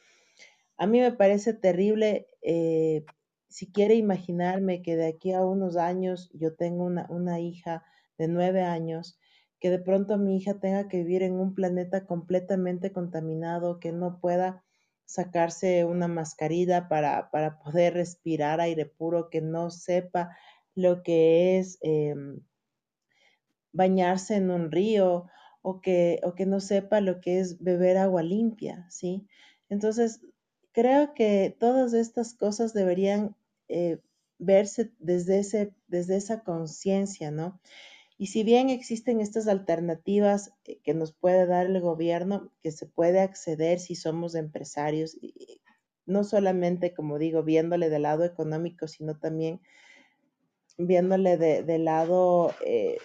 a 0.77 0.87
mí 0.87 1.01
me 1.01 1.13
parece 1.13 1.55
terrible 1.55 2.27
eh, 2.43 3.05
si 3.49 3.71
quiere 3.71 3.95
imaginarme 3.95 4.83
que 4.83 4.97
de 4.97 5.07
aquí 5.07 5.33
a 5.33 5.43
unos 5.43 5.77
años 5.77 6.31
yo 6.33 6.55
tengo 6.55 6.85
una, 6.85 7.07
una 7.11 7.41
hija 7.41 7.85
de 8.19 8.29
nueve 8.29 8.63
años, 8.63 9.19
que 9.61 9.71
de 9.71 9.79
pronto 9.79 10.19
mi 10.19 10.37
hija 10.37 10.59
tenga 10.59 10.89
que 10.89 10.99
vivir 10.99 11.23
en 11.23 11.35
un 11.35 11.55
planeta 11.55 12.07
completamente 12.07 12.93
contaminado, 12.93 13.79
que 13.79 13.93
no 13.93 14.21
pueda 14.21 14.65
sacarse 15.05 15.85
una 15.85 16.09
mascarilla 16.09 16.89
para, 16.89 17.31
para 17.31 17.59
poder 17.59 17.95
respirar 17.95 18.61
aire 18.61 18.87
puro, 18.87 19.31
que 19.31 19.41
no 19.41 19.71
sepa 19.71 20.37
lo 20.75 21.03
que 21.03 21.59
es 21.59 21.79
em, 21.83 22.41
bañarse 23.73 24.37
en 24.37 24.51
un 24.51 24.71
río 24.71 25.29
o 25.63 25.81
que, 25.81 26.21
o 26.25 26.35
que 26.35 26.47
no 26.47 26.61
sepa 26.61 27.01
lo 27.01 27.21
que 27.21 27.41
es 27.41 27.63
beber 27.63 27.97
agua 27.99 28.23
limpia, 28.23 28.87
¿sí? 28.91 29.27
Entonces, 29.69 30.21
creo 30.73 31.15
que 31.15 31.55
todas 31.59 31.93
estas 31.95 32.35
cosas 32.35 32.73
deberían 32.73 33.37
eh, 33.69 34.01
verse 34.39 34.93
desde, 34.99 35.39
ese, 35.39 35.75
desde 35.87 36.17
esa 36.17 36.41
conciencia, 36.41 37.31
¿no? 37.31 37.61
Y 38.19 38.29
si 38.29 38.45
bien 38.45 38.71
existen 38.71 39.21
estas 39.21 39.49
alternativas 39.49 40.53
eh, 40.65 40.79
que 40.83 40.95
nos 40.95 41.13
puede 41.13 41.47
dar 41.47 41.67
el 41.67 41.81
gobierno, 41.81 42.53
que 42.63 42.71
se 42.71 42.87
puede 42.87 43.21
acceder 43.21 43.81
si 43.81 43.95
somos 43.95 44.35
empresarios, 44.35 45.19
no 46.07 46.25
solamente, 46.25 46.95
como 46.95 47.19
digo, 47.19 47.43
viéndole 47.43 47.89
del 47.89 48.03
lado 48.03 48.25
económico, 48.25 48.89
sino 48.89 49.19
también 49.19 49.61
viéndole 50.79 51.37
del 51.37 51.85
lado 51.85 52.53
eh, 52.65 52.99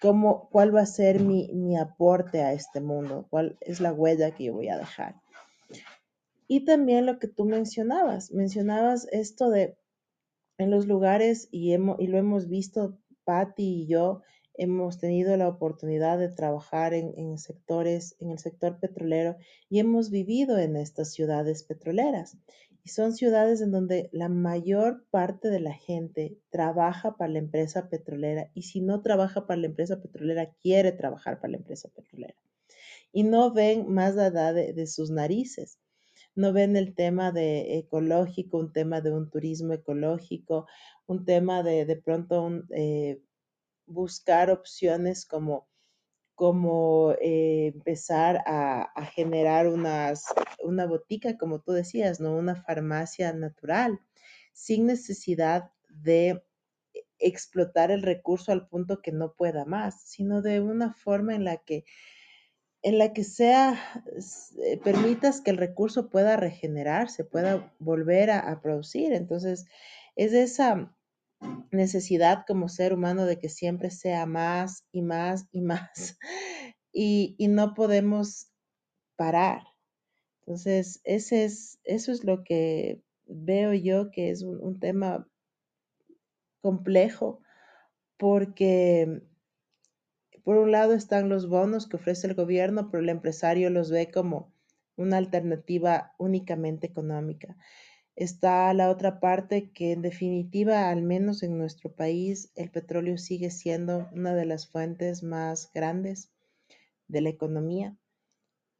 cómo, 0.00 0.48
cuál 0.50 0.74
va 0.74 0.82
a 0.82 0.86
ser 0.86 1.20
mi, 1.20 1.50
mi 1.52 1.76
aporte 1.76 2.42
a 2.42 2.52
este 2.52 2.80
mundo, 2.80 3.26
cuál 3.30 3.56
es 3.60 3.80
la 3.80 3.92
huella 3.92 4.32
que 4.32 4.44
yo 4.44 4.54
voy 4.54 4.68
a 4.68 4.78
dejar. 4.78 5.16
Y 6.48 6.64
también 6.64 7.06
lo 7.06 7.18
que 7.18 7.26
tú 7.26 7.44
mencionabas, 7.44 8.30
mencionabas 8.30 9.08
esto 9.10 9.50
de 9.50 9.76
en 10.58 10.70
los 10.70 10.86
lugares 10.86 11.48
y, 11.50 11.72
hemos, 11.72 11.98
y 12.00 12.06
lo 12.06 12.18
hemos 12.18 12.48
visto 12.48 12.98
Patti 13.26 13.82
y 13.82 13.86
yo 13.86 14.22
hemos 14.54 14.98
tenido 14.98 15.36
la 15.36 15.48
oportunidad 15.48 16.18
de 16.18 16.28
trabajar 16.28 16.94
en, 16.94 17.36
sectores, 17.38 18.16
en 18.20 18.30
el 18.30 18.38
sector 18.38 18.78
petrolero 18.78 19.36
y 19.68 19.80
hemos 19.80 20.10
vivido 20.10 20.58
en 20.58 20.76
estas 20.76 21.12
ciudades 21.12 21.62
petroleras. 21.64 22.38
Y 22.82 22.90
son 22.90 23.12
ciudades 23.12 23.60
en 23.60 23.72
donde 23.72 24.08
la 24.12 24.28
mayor 24.28 25.04
parte 25.10 25.50
de 25.50 25.58
la 25.58 25.74
gente 25.74 26.38
trabaja 26.50 27.16
para 27.16 27.32
la 27.32 27.40
empresa 27.40 27.88
petrolera 27.88 28.50
y 28.54 28.62
si 28.62 28.80
no 28.80 29.02
trabaja 29.02 29.46
para 29.46 29.60
la 29.60 29.66
empresa 29.66 30.00
petrolera, 30.00 30.54
quiere 30.62 30.92
trabajar 30.92 31.40
para 31.40 31.50
la 31.50 31.56
empresa 31.58 31.88
petrolera. 31.88 32.36
Y 33.12 33.24
no 33.24 33.52
ven 33.52 33.92
más 33.92 34.16
allá 34.16 34.52
de, 34.52 34.72
de 34.72 34.86
sus 34.86 35.10
narices 35.10 35.80
no 36.36 36.52
ven 36.52 36.76
el 36.76 36.94
tema 36.94 37.32
de 37.32 37.78
ecológico, 37.78 38.58
un 38.58 38.72
tema 38.72 39.00
de 39.00 39.10
un 39.10 39.30
turismo 39.30 39.72
ecológico, 39.72 40.66
un 41.06 41.24
tema 41.24 41.62
de 41.62 41.86
de 41.86 41.96
pronto 41.96 42.62
eh, 42.70 43.20
buscar 43.86 44.50
opciones 44.50 45.24
como, 45.24 45.68
como 46.34 47.12
eh, 47.20 47.72
empezar 47.74 48.42
a, 48.46 48.92
generar 49.14 49.68
unas, 49.68 50.26
una 50.62 50.86
botica, 50.86 51.38
como 51.38 51.60
tú 51.60 51.72
decías, 51.72 52.20
¿no? 52.20 52.36
Una 52.36 52.54
farmacia 52.56 53.32
natural, 53.32 54.00
sin 54.52 54.86
necesidad 54.86 55.70
de 55.88 56.42
explotar 57.18 57.90
el 57.90 58.02
recurso 58.02 58.52
al 58.52 58.68
punto 58.68 59.00
que 59.00 59.12
no 59.12 59.32
pueda 59.32 59.64
más, 59.64 60.02
sino 60.02 60.42
de 60.42 60.60
una 60.60 60.92
forma 60.92 61.34
en 61.34 61.44
la 61.44 61.56
que 61.58 61.84
en 62.86 62.98
la 62.98 63.12
que 63.12 63.24
sea, 63.24 64.04
eh, 64.62 64.78
permitas 64.78 65.40
que 65.40 65.50
el 65.50 65.56
recurso 65.56 66.08
pueda 66.08 66.36
regenerarse, 66.36 67.24
pueda 67.24 67.74
volver 67.80 68.30
a, 68.30 68.60
producir. 68.60 69.12
Entonces, 69.12 69.66
es 70.14 70.32
esa 70.32 70.96
necesidad 71.72 72.44
como 72.46 72.68
ser 72.68 72.92
humano 72.92 73.26
de 73.26 73.40
que 73.40 73.48
siempre 73.48 73.90
sea 73.90 74.24
más 74.26 74.84
y 74.92 75.02
más 75.02 75.48
y 75.50 75.60
más 75.62 76.16
y, 76.92 77.34
no 77.48 77.74
podemos 77.74 78.52
parar. 79.16 79.62
Entonces, 80.42 81.00
ese 81.02 81.44
es, 81.44 81.80
eso 81.82 82.12
es 82.12 82.22
lo 82.22 82.44
que 82.44 83.02
veo 83.24 83.74
yo 83.74 84.12
que 84.12 84.30
es 84.30 84.42
un 84.42 84.78
tema 84.78 85.28
complejo 86.60 87.40
porque 88.16 89.22
por 90.46 90.58
un 90.58 90.70
lado 90.70 90.94
están 90.94 91.28
los 91.28 91.48
bonos 91.48 91.88
que 91.88 91.96
ofrece 91.96 92.28
el 92.28 92.34
gobierno, 92.34 92.88
pero 92.88 93.02
el 93.02 93.08
empresario 93.08 93.68
los 93.68 93.90
ve 93.90 94.12
como 94.12 94.54
una 94.94 95.16
alternativa 95.16 96.14
únicamente 96.18 96.86
económica. 96.86 97.56
Está 98.14 98.72
la 98.72 98.88
otra 98.88 99.18
parte 99.18 99.72
que 99.72 99.90
en 99.90 100.02
definitiva, 100.02 100.88
al 100.88 101.02
menos 101.02 101.42
en 101.42 101.58
nuestro 101.58 101.92
país, 101.92 102.52
el 102.54 102.70
petróleo 102.70 103.18
sigue 103.18 103.50
siendo 103.50 104.08
una 104.12 104.36
de 104.36 104.44
las 104.44 104.68
fuentes 104.68 105.24
más 105.24 105.68
grandes 105.74 106.30
de 107.08 107.22
la 107.22 107.30
economía 107.30 107.96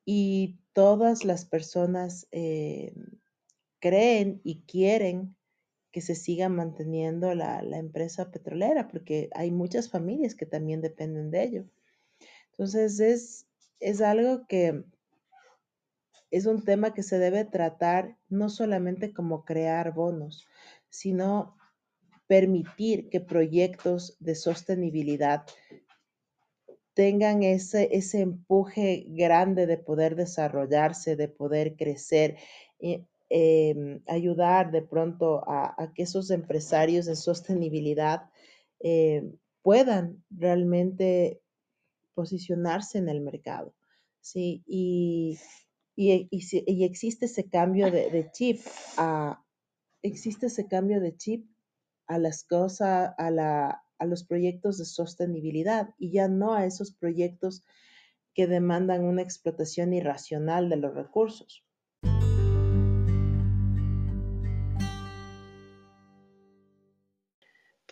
y 0.05 0.61
todas 0.73 1.25
las 1.25 1.47
personas 1.47 2.29
eh, 2.31 2.95
creen 3.81 4.41
y 4.45 4.61
quieren 4.69 5.35
que 5.97 6.03
se 6.03 6.15
siga 6.15 6.51
manteniendo 6.51 7.35
la, 7.35 7.63
empresa 7.73 8.31
petrolera, 8.31 8.87
porque 8.87 9.31
hay 9.35 9.51
muchas 9.51 9.89
familias 9.89 10.35
que 10.35 10.45
también 10.45 10.83
dependen 10.83 11.31
de 11.31 11.43
ello. 11.43 11.65
Entonces, 12.51 13.01
es, 13.01 13.47
es 13.81 14.03
algo 14.03 14.47
que 14.47 14.85
es 16.31 16.45
un 16.45 16.63
tema 16.63 16.93
que 16.93 17.03
se 17.03 17.19
debe 17.19 17.47
tratar 17.47 18.19
no 18.29 18.51
solamente 18.51 19.15
como 19.15 19.47
crear 19.47 19.95
bonos, 19.95 20.47
sino 20.91 21.57
permitir 22.27 23.09
que 23.09 23.21
proyectos 23.21 24.19
de 24.21 24.35
sostenibilidad 24.35 25.47
tengan 26.93 27.43
ese, 27.43 27.89
ese 27.97 28.21
empuje 28.21 29.07
grande 29.09 29.67
de 29.67 29.79
poder 29.79 30.15
desarrollarse, 30.15 31.17
de 31.17 31.29
poder 31.29 31.75
crecer, 31.75 32.37
em, 33.29 34.03
ayudar 34.07 34.71
de 34.71 34.83
pronto 34.83 35.43
a, 35.47 35.93
que 35.95 36.03
esos 36.05 36.31
empresarios 36.31 37.07
de 37.07 37.17
sostenibilidad 37.17 38.31
eh, 38.81 39.23
puedan 39.63 40.23
realmente 40.31 41.41
posicionarse 42.15 42.99
en 42.99 43.09
el 43.09 43.21
mercado. 43.21 43.75
¿sí? 44.21 44.63
Y, 44.67 45.39
y, 45.95 46.29
y, 46.31 46.85
existe 46.85 47.27
ese 47.27 47.49
cambio 47.49 47.91
de, 47.91 48.11
de 48.11 48.31
chip, 48.33 48.61
a, 48.97 49.43
existe 50.03 50.47
ese 50.47 50.67
cambio 50.69 51.01
de 51.01 51.17
chip 51.17 51.49
a 52.07 52.19
las 52.19 52.45
cosas, 52.45 53.15
a, 53.19 53.31
la, 53.31 53.83
a 53.99 54.07
los 54.07 54.25
proyectos 54.25 54.79
de 54.79 54.85
sostenibilidad 54.85 55.95
y 55.99 56.13
ya 56.13 56.29
no 56.29 56.55
a 56.55 56.65
esos 56.65 56.93
proyectos 56.93 57.65
que 58.35 58.47
demandan 58.47 59.05
una 59.05 59.23
explotación 59.23 59.93
irracional 59.95 60.69
de 60.69 60.77
los 60.77 60.95
recursos. 60.95 61.66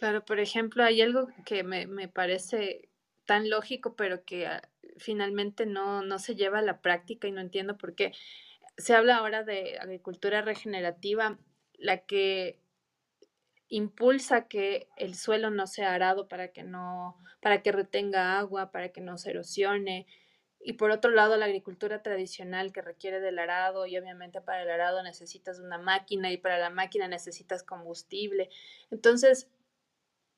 Claro, 0.04 0.22
por 0.22 0.38
ejemplo, 0.38 0.84
hay 0.84 1.00
algo 1.00 1.28
que 1.46 1.62
me, 1.64 1.86
me 1.86 2.08
parece 2.08 2.90
tan 3.24 3.48
lógico, 3.48 3.96
pero 3.96 4.22
que 4.22 4.46
ah, 4.46 4.60
finalmente 4.98 5.64
no, 5.64 6.02
no 6.02 6.18
se 6.18 6.34
lleva 6.34 6.58
a 6.58 6.62
la 6.62 6.82
práctica 6.82 7.26
y 7.26 7.32
no 7.32 7.40
entiendo 7.40 7.78
por 7.78 7.94
qué. 7.94 8.12
Se 8.76 8.94
habla 8.94 9.16
ahora 9.16 9.44
de 9.44 9.78
agricultura 9.78 10.42
regenerativa, 10.42 11.38
la 11.78 12.04
que 12.04 12.60
impulsa 13.68 14.46
que 14.46 14.88
el 14.98 15.14
suelo 15.14 15.48
no 15.48 15.66
sea 15.66 15.94
arado 15.94 16.28
para 16.28 16.48
que 16.48 16.64
no, 16.64 17.16
para 17.40 17.62
que 17.62 17.72
retenga 17.72 18.38
agua, 18.38 18.72
para 18.72 18.90
que 18.90 19.00
no 19.00 19.16
se 19.16 19.30
erosione. 19.30 20.06
Y 20.60 20.74
por 20.74 20.90
otro 20.90 21.12
lado, 21.12 21.38
la 21.38 21.46
agricultura 21.46 22.02
tradicional 22.02 22.74
que 22.74 22.82
requiere 22.82 23.20
del 23.20 23.38
arado 23.38 23.86
y 23.86 23.96
obviamente 23.96 24.42
para 24.42 24.64
el 24.64 24.70
arado 24.70 25.02
necesitas 25.02 25.60
una 25.60 25.78
máquina 25.78 26.30
y 26.30 26.36
para 26.36 26.58
la 26.58 26.68
máquina 26.68 27.08
necesitas 27.08 27.62
combustible. 27.62 28.50
Entonces, 28.90 29.48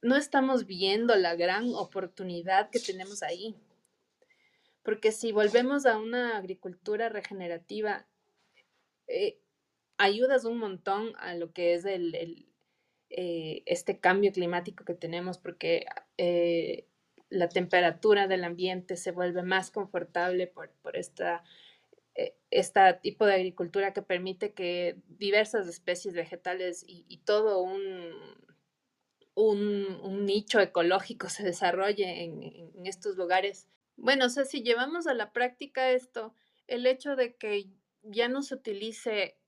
no 0.07 0.17
estamos 0.17 0.67
viendo 0.67 1.17
la 1.17 1.35
gran 1.35 1.75
oportunidad 1.75 2.71
que 2.71 2.79
tenemos 2.79 3.23
ahí. 3.23 3.57
Porque 4.83 5.11
si 5.11 5.33
volvemos 5.33 5.85
a 5.85 5.99
una 5.99 6.37
agricultura 6.37 7.09
regenerativa, 7.09 8.07
eh, 9.09 9.41
ayudas 9.99 10.45
un 10.45 10.59
montón 10.59 11.13
a 11.19 11.35
lo 11.35 11.53
que 11.53 11.75
es 11.75 11.85
el, 11.85 12.47
eh, 13.11 13.63
este 13.67 13.99
cambio 13.99 14.33
climático 14.33 14.85
que 14.85 14.95
tenemos 14.95 15.39
porque 15.39 15.87
eh, 16.19 16.87
la 17.29 17.49
temperatura 17.49 18.29
del 18.29 18.45
ambiente 18.45 18.97
se 18.97 19.11
vuelve 19.11 19.43
más 19.43 19.73
confortable 19.73 20.47
por, 20.47 20.71
esta, 20.97 21.43
eh, 22.15 22.37
este 22.53 22.81
tipo 23.03 23.27
de 23.27 23.35
agricultura 23.35 23.93
que 23.93 24.03
permite 24.03 24.53
que 24.53 24.99
diversas 25.09 25.67
especies 25.67 26.15
vegetales 26.15 26.85
y, 26.87 27.19
todo 27.25 27.61
un, 27.61 28.46
un, 29.37 30.27
nicho 30.27 30.59
ecológico 30.61 31.29
se 31.29 31.45
desarrolle 31.45 32.25
en, 32.25 32.73
estos 32.85 33.17
lugares. 33.17 33.69
Bueno, 33.97 34.27
o 34.27 34.29
sea, 34.29 34.45
si 34.45 34.63
llevamos 34.63 35.07
a 35.07 35.15
la 35.15 35.33
práctica 35.33 35.91
esto, 35.91 36.35
el 36.67 36.87
hecho 36.87 37.15
de 37.15 37.37
que 37.37 37.69
ya 38.03 38.29
no 38.29 38.43
se 38.43 38.57
utilice 38.57 39.39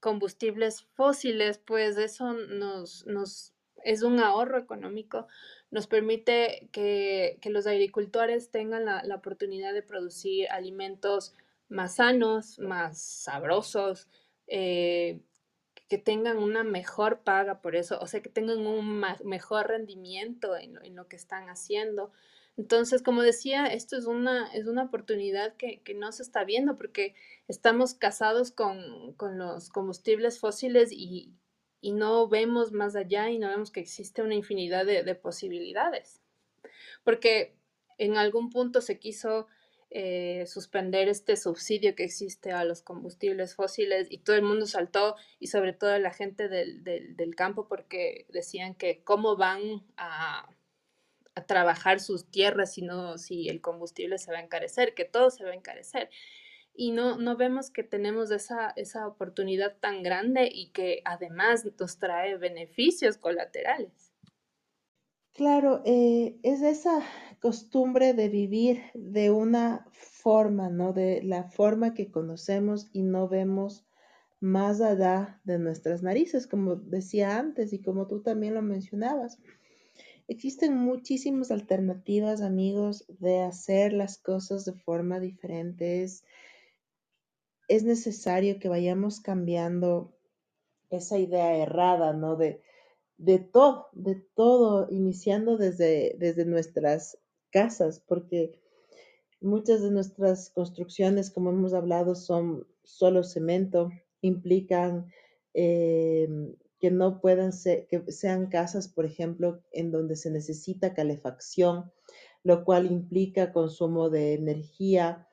combustibles 0.00 0.82
fósiles, 0.94 1.58
pues 1.58 1.96
eso 1.98 2.32
nos, 2.34 3.06
nos 3.06 3.54
es 3.84 4.02
un 4.02 4.20
ahorro 4.20 4.58
económico, 4.58 5.26
nos 5.70 5.86
permite 5.86 6.68
que, 6.72 7.38
los 7.44 7.66
agricultores 7.66 8.50
tengan 8.50 8.84
la, 8.84 9.14
oportunidad 9.14 9.72
de 9.72 9.82
producir 9.82 10.48
alimentos 10.50 11.34
más 11.68 11.96
sanos, 11.96 12.58
más 12.58 13.00
sabrosos, 13.00 14.08
eh, 14.46 15.20
que 15.88 15.98
tengan 15.98 16.36
una 16.36 16.64
mejor 16.64 17.20
paga 17.20 17.60
por 17.60 17.74
eso, 17.74 17.98
o 18.00 18.06
sea, 18.06 18.20
que 18.20 18.28
tengan 18.28 18.66
un 18.66 19.02
mejor 19.24 19.68
rendimiento 19.68 20.54
en, 20.56 20.78
lo 20.94 21.08
que 21.08 21.16
están 21.16 21.48
haciendo. 21.48 22.12
Entonces, 22.58 23.02
como 23.02 23.22
decía, 23.22 23.66
esto 23.66 23.96
es 23.96 24.04
una, 24.04 24.52
es 24.52 24.66
una 24.66 24.84
oportunidad 24.84 25.54
que, 25.56 25.80
no 25.94 26.12
se 26.12 26.22
está 26.22 26.44
viendo 26.44 26.76
porque 26.76 27.14
estamos 27.46 27.94
casados 27.94 28.50
con, 28.50 29.16
los 29.38 29.70
combustibles 29.70 30.38
fósiles 30.38 30.90
y, 30.92 31.32
no 31.80 32.28
vemos 32.28 32.72
más 32.72 32.94
allá 32.96 33.30
y 33.30 33.38
no 33.38 33.48
vemos 33.48 33.70
que 33.70 33.80
existe 33.80 34.20
una 34.20 34.34
infinidad 34.34 34.84
de, 34.84 35.14
posibilidades. 35.14 36.20
Porque 37.02 37.56
en 37.96 38.18
algún 38.18 38.50
punto 38.50 38.82
se 38.82 38.98
quiso 38.98 39.46
eh, 39.90 40.44
suspender 40.46 41.08
este 41.08 41.36
subsidio 41.36 41.94
que 41.94 42.04
existe 42.04 42.52
a 42.52 42.64
los 42.64 42.82
combustibles 42.82 43.54
fósiles 43.54 44.06
y 44.10 44.18
todo 44.18 44.36
el 44.36 44.42
mundo 44.42 44.66
saltó 44.66 45.16
y 45.38 45.46
sobre 45.46 45.72
todo 45.72 45.98
la 45.98 46.12
gente 46.12 46.48
del, 46.48 46.84
del 46.84 47.34
campo 47.34 47.68
porque 47.68 48.26
decían 48.30 48.74
que 48.74 49.02
cómo 49.02 49.36
van 49.36 49.86
a 49.96 50.48
trabajar 51.46 52.00
sus 52.00 52.30
tierras, 52.30 52.74
sino 52.74 53.18
si 53.18 53.48
el 53.48 53.60
combustible 53.60 54.18
se 54.18 54.32
va 54.32 54.38
a 54.38 54.42
encarecer, 54.42 54.94
que 54.94 55.04
todo 55.04 55.30
se 55.30 55.44
va 55.44 55.50
a 55.50 55.54
encarecer. 55.54 56.10
Y 56.74 56.92
no, 56.92 57.18
no 57.18 57.36
vemos 57.36 57.70
que 57.70 57.82
tenemos 57.82 58.30
esa, 58.30 58.72
esa 58.76 59.06
oportunidad 59.06 59.76
tan 59.78 60.02
grande 60.02 60.48
y 60.52 60.70
que 60.70 61.02
además 61.04 61.66
nos 61.78 61.98
trae 61.98 62.36
beneficios 62.36 63.18
colaterales. 63.18 64.07
Claro, 65.38 65.82
eh, 65.84 66.40
es 66.42 66.62
esa 66.62 67.00
costumbre 67.38 68.12
de 68.12 68.28
vivir 68.28 68.82
de 68.94 69.30
una 69.30 69.86
forma, 69.92 70.68
¿no? 70.68 70.92
De 70.92 71.22
la 71.22 71.44
forma 71.44 71.94
que 71.94 72.10
conocemos 72.10 72.88
y 72.92 73.04
no 73.04 73.28
vemos 73.28 73.86
más 74.40 74.80
allá 74.80 75.40
de 75.44 75.60
nuestras 75.60 76.02
narices, 76.02 76.48
como 76.48 76.74
decía 76.74 77.38
antes 77.38 77.72
y 77.72 77.80
como 77.80 78.08
tú 78.08 78.20
también 78.20 78.52
lo 78.54 78.62
mencionabas. 78.62 79.38
Existen 80.26 80.76
muchísimas 80.76 81.52
alternativas, 81.52 82.42
amigos, 82.42 83.04
de 83.20 83.38
hacer 83.42 83.92
las 83.92 84.18
cosas 84.18 84.64
de 84.64 84.72
forma 84.72 85.20
diferente. 85.20 86.02
Es, 86.02 86.24
necesario 87.84 88.58
que 88.58 88.68
vayamos 88.68 89.20
cambiando 89.20 90.18
esa 90.90 91.16
idea 91.16 91.56
errada, 91.58 92.12
¿no? 92.12 92.34
De, 92.34 92.60
de 93.18 93.40
todo, 93.40 93.88
de 93.92 94.14
todo, 94.14 94.88
iniciando 94.90 95.56
desde, 95.58 96.16
desde 96.18 96.44
nuestras 96.44 97.18
casas, 97.50 98.00
porque 98.06 98.58
muchas 99.40 99.82
de 99.82 99.90
nuestras 99.90 100.50
construcciones, 100.50 101.30
como 101.30 101.50
hemos 101.50 101.74
hablado, 101.74 102.14
son 102.14 102.66
solo 102.84 103.24
cemento, 103.24 103.90
implican 104.22 105.12
em, 105.52 106.54
que 106.78 106.90
no 106.92 107.20
puedan 107.20 107.52
ser, 107.52 107.88
que 107.88 108.10
sean 108.12 108.46
casas, 108.46 108.88
por 108.88 109.04
ejemplo, 109.04 109.62
en 109.72 109.90
donde 109.90 110.14
se 110.14 110.30
necesita 110.30 110.94
calefacción, 110.94 111.90
lo 112.44 112.64
cual 112.64 112.86
implica 112.90 113.52
consumo 113.52 114.10
de 114.10 114.34
energía. 114.34 115.26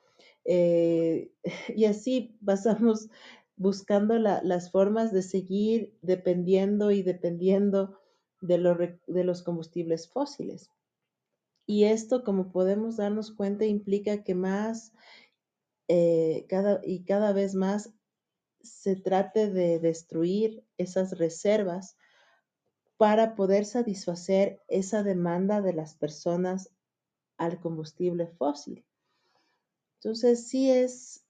Eh, 0.44 1.32
y 1.76 1.84
así 1.84 2.36
pasamos 2.44 3.08
buscando 3.56 4.18
las 4.18 4.70
formas 4.70 5.12
de 5.12 5.22
seguir 5.22 5.96
dependiendo 6.02 6.90
y 6.90 7.02
dependiendo 7.02 7.98
de, 8.40 8.98
de 9.06 9.24
los 9.24 9.42
combustibles 9.42 10.08
fósiles. 10.08 10.70
Y 11.66 11.84
esto, 11.84 12.22
como 12.22 12.52
podemos 12.52 12.96
darnos 12.96 13.32
cuenta, 13.32 13.64
implica 13.64 14.22
que 14.22 14.34
más 14.34 14.92
eh, 15.88 16.46
cada, 16.48 16.80
y 16.84 17.04
cada 17.04 17.32
vez 17.32 17.54
más 17.54 17.92
se 18.62 18.96
trate 18.96 19.50
de 19.50 19.78
destruir 19.78 20.64
esas 20.78 21.18
reservas 21.18 21.96
para 22.96 23.34
poder 23.34 23.64
satisfacer 23.64 24.62
esa 24.68 25.02
demanda 25.02 25.60
de 25.60 25.72
las 25.72 25.94
personas 25.94 26.70
al 27.36 27.60
combustible 27.60 28.26
fósil. 28.26 28.84
Entonces, 29.96 30.48
sí 30.48 30.70
es, 30.70 31.25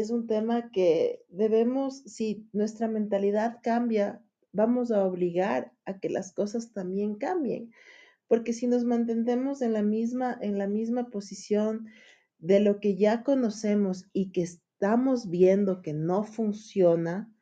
es 0.00 0.10
un 0.10 0.26
tema 0.26 0.70
que 0.70 1.24
debemos, 1.30 2.02
si 2.02 2.46
nuestra 2.52 2.86
mentalidad 2.86 3.60
cambia, 3.62 4.22
vamos 4.52 4.90
a 4.90 5.02
obligar 5.02 5.72
a 5.86 5.98
que 5.98 6.10
las 6.10 6.34
cosas 6.34 6.72
también 6.72 7.14
cambien. 7.14 7.72
Porque 8.28 8.52
si 8.52 8.66
nos 8.66 8.84
mantenemos 8.84 9.62
en 9.62 9.72
la 9.72 9.82
misma, 9.82 10.36
en 10.42 10.58
la 10.58 10.66
misma 10.66 11.08
posición 11.08 11.86
de 12.38 12.60
lo 12.60 12.78
que 12.78 12.96
ya 12.96 13.22
conocemos 13.22 14.04
y 14.12 14.32
que 14.32 14.42
estamos 14.42 15.30
viendo 15.30 15.80
que 15.80 15.94
no 15.94 16.24
funciona, 16.24 17.32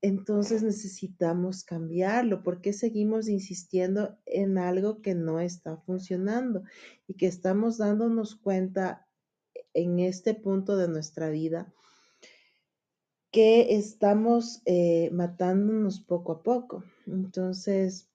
entonces 0.00 0.62
necesitamos 0.62 1.64
cambiarlo. 1.64 2.44
porque 2.44 2.72
seguimos 2.72 3.28
insistiendo 3.28 4.16
en 4.26 4.58
algo 4.58 5.02
que 5.02 5.16
no 5.16 5.40
está 5.40 5.76
funcionando 5.78 6.62
y 7.08 7.14
que 7.14 7.26
estamos 7.26 7.78
dándonos 7.78 8.36
cuenta 8.36 9.08
en 9.74 9.98
este 9.98 10.34
punto 10.34 10.76
de 10.76 10.86
nuestra 10.86 11.30
vida 11.30 11.74
que 13.30 13.76
estamos 13.76 14.62
eh, 14.66 15.10
matándonos 15.12 16.00
poco 16.00 16.32
a 16.32 16.42
poco? 16.42 16.84
Entonces, 17.06 18.08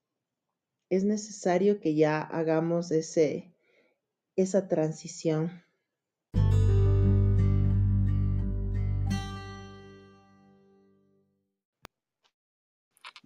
es 0.89 1.03
necesario 1.03 1.79
que 1.79 1.95
ya 1.95 2.21
hagamos 2.21 2.91
ese, 2.91 3.53
esa 4.35 4.67
transición. 4.67 5.64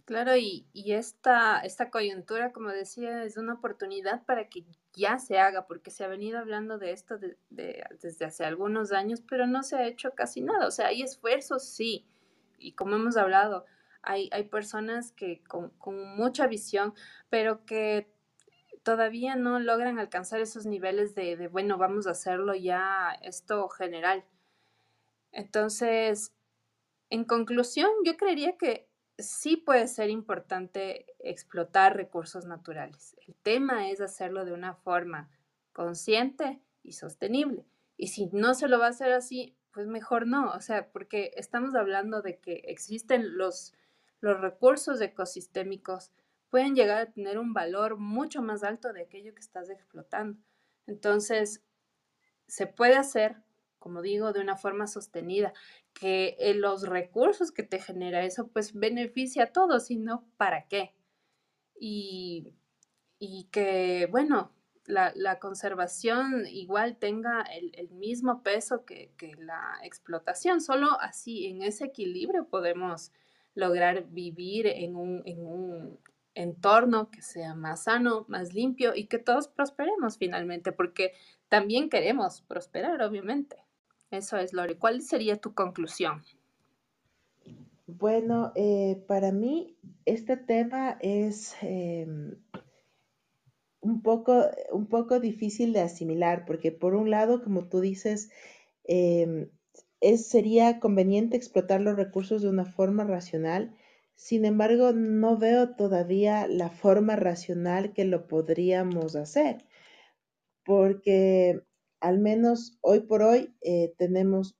Claro, 0.09 0.35
y, 0.35 0.65
esta, 0.73 1.59
esta 1.59 1.91
coyuntura, 1.91 2.51
como 2.51 2.69
decía, 2.69 3.23
es 3.23 3.37
una 3.37 3.53
oportunidad 3.53 4.25
para 4.25 4.49
que 4.49 4.65
ya 4.91 5.19
se 5.19 5.37
haga, 5.37 5.67
porque 5.67 5.91
se 5.91 6.03
ha 6.03 6.07
venido 6.07 6.39
hablando 6.39 6.79
de 6.79 6.93
esto 6.93 7.19
desde 7.51 8.25
hace 8.25 8.43
algunos 8.43 8.91
años, 8.91 9.21
pero 9.21 9.45
no 9.45 9.61
se 9.61 9.75
ha 9.75 9.85
hecho 9.85 10.15
casi 10.15 10.41
nada. 10.41 10.65
O 10.65 10.71
sea, 10.71 10.87
hay 10.87 11.03
esfuerzos, 11.03 11.63
sí, 11.63 12.07
y 12.57 12.71
como 12.71 12.95
hemos 12.95 13.17
hablado, 13.17 13.65
hay, 14.01 14.29
hay 14.31 14.45
personas 14.45 15.11
que 15.11 15.43
con, 15.43 15.71
mucha 16.17 16.47
visión, 16.47 16.95
pero 17.29 17.63
que 17.65 18.11
todavía 18.81 19.35
no 19.35 19.59
logran 19.59 19.99
alcanzar 19.99 20.41
esos 20.41 20.65
niveles 20.65 21.13
de, 21.13 21.37
de, 21.37 21.47
bueno, 21.49 21.77
vamos 21.77 22.07
a 22.07 22.11
hacerlo 22.11 22.55
ya 22.55 23.11
esto 23.21 23.69
general. 23.69 24.25
Entonces, 25.31 26.33
en 27.11 27.25
conclusión, 27.25 27.91
yo 28.03 28.17
creería 28.17 28.57
que 28.57 28.88
sí 29.19 29.57
puede 29.57 29.87
ser 29.87 30.09
importante 30.09 31.05
explotar 31.19 31.95
recursos 31.95 32.45
naturales. 32.45 33.15
El 33.27 33.35
tema 33.35 33.89
es 33.89 34.01
hacerlo 34.01 34.45
de 34.45 34.53
una 34.53 34.75
forma 34.75 35.29
consciente 35.73 36.61
y 36.83 36.93
sostenible. 36.93 37.65
Y 37.97 38.07
si 38.07 38.27
no 38.27 38.53
se 38.53 38.67
lo 38.67 38.79
va 38.79 38.87
a 38.87 38.89
hacer 38.89 39.11
así, 39.11 39.55
pues 39.71 39.87
mejor 39.87 40.27
no. 40.27 40.51
O 40.51 40.61
sea, 40.61 40.89
porque 40.91 41.31
estamos 41.35 41.75
hablando 41.75 42.21
de 42.21 42.39
que 42.39 42.63
existen 42.65 43.37
los, 43.37 43.73
los 44.21 44.39
recursos 44.39 44.99
ecosistémicos, 45.01 46.11
pueden 46.49 46.75
llegar 46.75 46.97
a 46.97 47.11
tener 47.11 47.37
un 47.37 47.53
valor 47.53 47.97
mucho 47.97 48.41
más 48.41 48.63
alto 48.63 48.91
de 48.93 49.03
aquello 49.03 49.33
que 49.33 49.41
estás 49.41 49.69
explotando. 49.69 50.39
Entonces, 50.87 51.63
se 52.47 52.65
puede 52.65 52.95
hacer, 52.95 53.37
como 53.77 54.01
digo, 54.01 54.33
de 54.33 54.41
una 54.41 54.57
forma 54.57 54.87
sostenida 54.87 55.53
que 55.99 56.37
eh, 56.39 56.53
los 56.53 56.83
recursos 56.87 57.51
que 57.51 57.63
te 57.63 57.79
genera 57.79 58.23
eso, 58.23 58.47
pues 58.47 58.73
beneficia 58.73 59.43
a 59.43 59.51
todos, 59.51 59.87
sino 59.87 60.25
para 60.37 60.67
qué. 60.67 60.95
Y, 61.77 62.55
que, 63.51 64.07
bueno, 64.09 64.53
la, 64.85 65.39
conservación 65.39 66.45
igual 66.47 66.97
tenga 66.97 67.41
el, 67.41 67.89
mismo 67.91 68.43
peso 68.43 68.85
que, 68.85 69.11
la 69.37 69.77
explotación. 69.83 70.61
Solo 70.61 70.99
así, 71.01 71.47
en 71.47 71.63
ese 71.63 71.85
equilibrio, 71.85 72.47
podemos 72.47 73.11
lograr 73.53 74.07
vivir 74.07 74.67
en 74.67 74.95
un, 74.95 75.21
en 75.25 75.45
un 75.45 75.99
entorno 76.33 77.11
que 77.11 77.21
sea 77.21 77.55
más 77.55 77.83
sano, 77.83 78.25
más 78.29 78.53
limpio 78.53 78.95
y 78.95 79.07
que 79.07 79.19
todos 79.19 79.49
prosperemos 79.49 80.17
finalmente, 80.17 80.71
porque 80.71 81.11
también 81.49 81.89
queremos 81.89 82.41
prosperar, 82.41 83.01
obviamente. 83.01 83.57
Eso 84.11 84.37
es, 84.37 84.53
Lore. 84.53 84.77
¿Cuál 84.77 85.01
sería 85.01 85.37
tu 85.37 85.53
conclusión? 85.53 86.23
Bueno, 87.85 88.51
eh, 88.55 89.03
para 89.07 89.31
mí 89.31 89.77
este 90.05 90.37
tema 90.37 90.97
es 91.01 91.55
em, 91.61 92.35
un, 93.81 94.01
poco, 94.01 94.45
un 94.71 94.87
poco 94.87 95.19
difícil 95.19 95.73
de 95.73 95.81
asimilar, 95.81 96.45
porque 96.45 96.71
por 96.71 96.95
un 96.95 97.09
lado, 97.09 97.43
como 97.43 97.67
tú 97.67 97.81
dices, 97.81 98.29
em, 98.85 99.49
es, 100.01 100.27
sería 100.27 100.79
conveniente 100.79 101.37
explotar 101.37 101.81
los 101.81 101.95
recursos 101.95 102.41
de 102.41 102.49
una 102.49 102.65
forma 102.65 103.03
racional. 103.03 103.75
Sin 104.15 104.45
embargo, 104.45 104.91
no 104.91 105.37
veo 105.37 105.75
todavía 105.75 106.47
la 106.47 106.69
forma 106.69 107.15
racional 107.15 107.93
que 107.93 108.05
lo 108.05 108.27
podríamos 108.27 109.15
hacer, 109.15 109.65
porque 110.63 111.63
al 111.99 112.19
menos 112.19 112.77
hoy 112.81 113.01
por 113.01 113.21
hoy 113.21 113.53
eh, 113.61 113.93
tenemos 113.97 114.57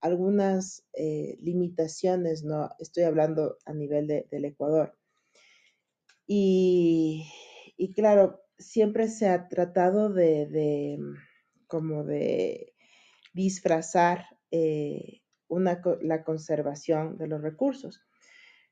algunas 0.00 0.84
eh, 0.94 1.38
limitaciones, 1.40 2.42
¿no? 2.42 2.70
Estoy 2.80 3.04
hablando 3.04 3.56
a 3.64 3.72
nivel 3.72 4.08
del 4.08 4.44
Ecuador. 4.44 4.98
Y, 6.26 7.24
claro, 7.94 8.42
siempre 8.58 9.08
se 9.08 9.28
ha 9.28 9.48
tratado 9.48 10.12
de, 10.12 10.98
como 11.66 12.04
de 12.04 12.74
disfrazar 13.32 14.24
eh, 14.50 15.20
la 16.00 16.24
conservación 16.24 17.18
de 17.18 17.26
los 17.28 17.42
recursos. 17.42 18.00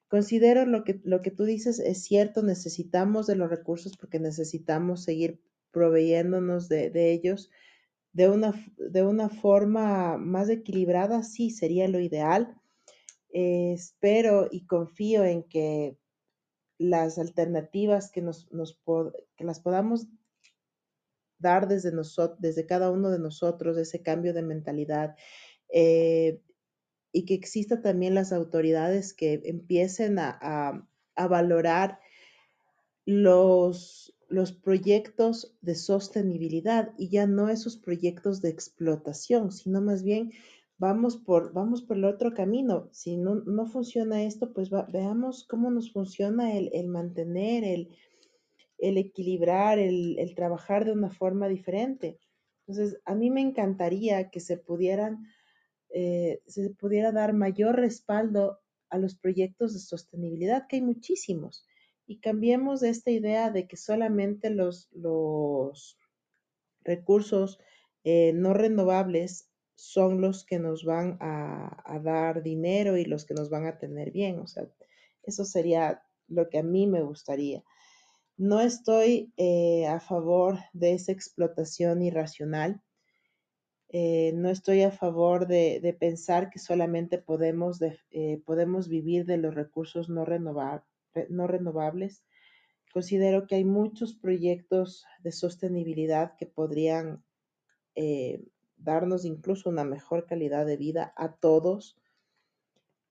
Considero 0.09 0.67
lo 0.67 0.83
que, 0.83 1.01
lo 1.05 1.23
que 1.23 1.31
tú 1.31 1.45
dices 1.45 1.79
es 1.79 2.03
cierto, 2.03 2.43
necesitamos 2.43 3.27
de 3.29 3.37
los 3.37 3.51
recursos 3.51 3.97
porque 3.97 4.19
necesitamos 4.19 5.05
seguir 5.05 5.41
proveyéndonos 5.71 6.69
de, 6.69 6.91
de 6.91 7.13
ellos, 7.13 7.51
de 8.13 8.29
una, 8.29 8.53
de 8.77 9.03
una 9.05 9.29
forma 9.29 10.17
más 10.17 10.49
equilibrada, 10.49 11.23
sí, 11.23 11.51
sería 11.51 11.89
lo 11.89 12.01
ideal. 12.01 12.57
Eh, 13.33 13.73
espero 13.75 14.49
y 14.51 14.67
confío 14.67 15.25
en 15.25 15.45
que 15.45 15.97
las 16.79 17.19
alternativas 17.19 18.11
que, 18.11 18.23
nos, 18.23 18.51
nos 18.53 18.81
que 19.37 19.45
las 19.45 19.61
podamos 19.61 20.09
dar 21.39 21.69
desde, 21.69 21.93
desde 22.39 22.67
cada 22.67 22.91
uno 22.91 23.11
de 23.11 23.19
nosotros, 23.19 23.77
ese 23.77 24.03
cambio 24.03 24.35
de 24.35 24.43
mentalidad, 24.43 25.17
eh, 25.73 26.41
y 27.13 27.25
que 27.25 27.35
exista 27.35 27.83
también 27.83 28.15
las 28.15 28.33
autoridades 28.33 29.15
que 29.15 29.41
empiecen 29.45 30.19
a, 30.19 30.89
a 31.17 31.27
valorar 31.27 31.99
los, 33.05 34.15
los 34.31 34.53
proyectos 34.53 35.57
de 35.61 35.75
sostenibilidad 35.75 36.95
y 36.97 37.09
ya 37.09 37.27
no 37.27 37.49
esos 37.49 37.77
proyectos 37.77 38.41
de 38.41 38.49
explotación, 38.49 39.51
sino 39.51 39.81
más 39.81 40.05
bien 40.05 40.31
vamos 40.79 41.17
por, 41.17 41.53
vamos 41.53 41.83
por 41.83 41.97
el 41.97 42.05
otro 42.05 42.33
camino. 42.33 42.89
Si 42.93 43.17
no, 43.17 43.35
no 43.35 43.67
funciona 43.67 44.23
esto, 44.23 44.53
pues 44.53 44.71
veamos 44.71 45.45
cómo 45.45 45.71
nos 45.71 45.93
funciona 45.93 46.57
el, 46.57 46.87
mantener, 46.87 47.65
el, 47.65 47.89
el 48.79 48.99
equilibrar, 48.99 49.81
el, 49.81 50.17
el, 50.19 50.35
trabajar 50.37 50.85
de 50.85 50.93
una 50.93 51.11
forma 51.11 51.49
diferente. 51.49 52.19
Entonces, 52.67 53.01
a 53.05 53.17
mí 53.17 53.31
me 53.31 53.41
encantaría 53.41 54.31
que 54.31 54.39
se 54.39 54.57
pudieran, 54.57 55.27
eh, 55.93 56.41
se 56.47 56.71
pudiera 56.71 57.11
dar 57.11 57.33
mayor 57.33 57.77
respaldo 57.77 58.61
a 58.91 58.99
los 58.99 59.17
proyectos 59.17 59.73
de 59.73 59.81
sostenibilidad, 59.81 60.69
que 60.69 60.77
hay 60.77 60.83
muchísimos 60.83 61.67
y 62.11 62.19
cambiemos 62.19 62.83
esta 62.83 63.13
idea 63.13 63.53
de 63.53 63.69
que 63.69 63.77
solamente 63.77 64.51
los, 64.51 64.89
los 64.91 65.97
recursos 66.83 67.61
eh, 68.03 68.33
no 68.35 68.53
renovables 68.53 69.49
son 69.77 70.21
los 70.21 70.45
que 70.45 70.59
nos 70.59 70.85
van 70.85 71.19
a, 71.21 72.01
dar 72.03 72.43
dinero 72.43 72.97
y 72.97 73.05
los 73.05 73.25
que 73.25 73.35
nos 73.35 73.49
van 73.49 73.65
a 73.65 73.79
tener 73.79 74.11
bien. 74.11 74.41
O 74.41 74.49
sea, 74.49 74.67
eso 75.23 75.45
sería 75.45 76.03
lo 76.27 76.49
que 76.49 76.59
a 76.59 76.65
mí 76.65 76.89
me 76.89 77.01
gustaría. 77.01 77.63
No 78.37 78.61
estoy 78.61 79.33
eh, 79.37 79.87
a 79.87 80.01
favor 80.01 80.59
de 80.73 80.95
esa 80.95 81.13
explotación 81.13 82.03
irracional. 82.03 82.83
Eh, 83.89 84.33
no 84.35 84.51
estoy 84.51 84.83
a 84.83 84.91
favor 84.91 85.47
de, 85.47 85.97
pensar 86.01 86.51
que 86.51 86.59
solamente 86.59 87.19
podemos, 87.19 87.79
podemos 88.45 88.89
vivir 88.89 89.27
de 89.27 89.37
los 89.37 89.55
recursos 89.55 90.09
no 90.09 90.25
renovables 90.25 90.90
no 91.29 91.47
renovables. 91.47 92.25
Considero 92.93 93.47
que 93.47 93.57
hay 93.57 93.65
muchos 93.65 94.15
proyectos 94.15 95.05
de 95.23 95.33
sostenibilidad 95.33 96.37
que 96.37 96.47
podrían 96.47 97.23
eh, 97.95 98.43
darnos 98.77 99.25
incluso 99.25 99.69
una 99.69 99.85
mejor 99.85 100.27
calidad 100.27 100.67
de 100.67 100.77
vida 100.77 101.13
a 101.17 101.33
todos. 101.37 101.97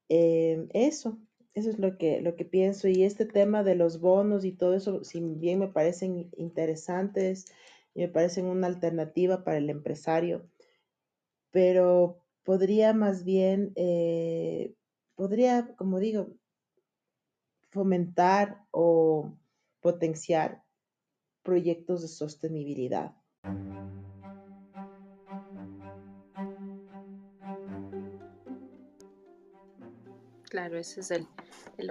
Eh, 0.10 0.68
eso, 0.74 1.20
eso 1.54 1.70
es 1.70 1.80
lo 1.80 1.98
que, 1.98 2.22
lo 2.22 2.36
que 2.36 2.46
pienso. 2.46 2.88
Y 2.88 3.04
este 3.04 3.26
tema 3.26 3.64
de 3.64 3.76
los 3.76 4.00
bonos 4.00 4.44
y 4.46 4.52
todo 4.52 4.74
eso, 4.74 5.04
si 5.04 5.22
bien 5.22 5.60
me 5.60 5.68
parecen 5.68 6.30
interesantes 6.38 7.46
y 7.94 8.02
me 8.02 8.10
parecen 8.10 8.46
una 8.46 8.68
alternativa 8.68 9.44
para 9.44 9.58
el 9.58 9.70
empresario, 9.70 10.48
pero 11.52 12.18
podría 12.44 12.94
más 12.94 13.24
bien, 13.24 13.72
eh, 13.76 14.74
podría, 15.16 15.74
como 15.76 16.00
digo, 16.00 16.32
fomentar 17.70 18.66
o 18.72 19.34
potenciar 19.82 20.64
proyectos 21.44 22.02
de 22.02 22.08
sostenibilidad. 22.08 23.16
Claro, 30.50 30.80
ese 30.80 31.02
es 31.02 31.12
el, 31.12 31.28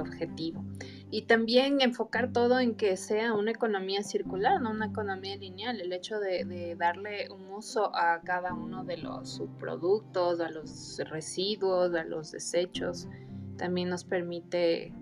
objetivo. 0.01 0.63
Y 1.11 1.23
también 1.23 1.81
enfocar 1.81 2.33
todo 2.33 2.61
en 2.61 2.75
que 2.75 2.97
sea 2.97 3.33
una 3.33 3.53
economía 3.53 4.03
circular, 4.03 4.61
no 4.61 4.71
una 4.71 4.87
economía 4.87 5.37
lineal. 5.37 5.81
El 5.81 5.93
hecho 5.93 6.19
de, 6.19 6.45
de 6.45 6.75
darle 6.77 7.31
un 7.31 7.51
uso 7.51 7.95
a 7.97 8.21
cada 8.23 8.53
uno 8.53 8.85
de 8.85 8.99
los 8.99 9.31
subproductos, 9.31 10.41
a 10.41 10.51
los 10.51 11.01
residuos, 11.09 11.95
a 11.95 12.05
los 12.05 12.33
desechos, 12.33 13.09
también 13.57 13.89
nos 13.89 14.05
permite 14.05 14.93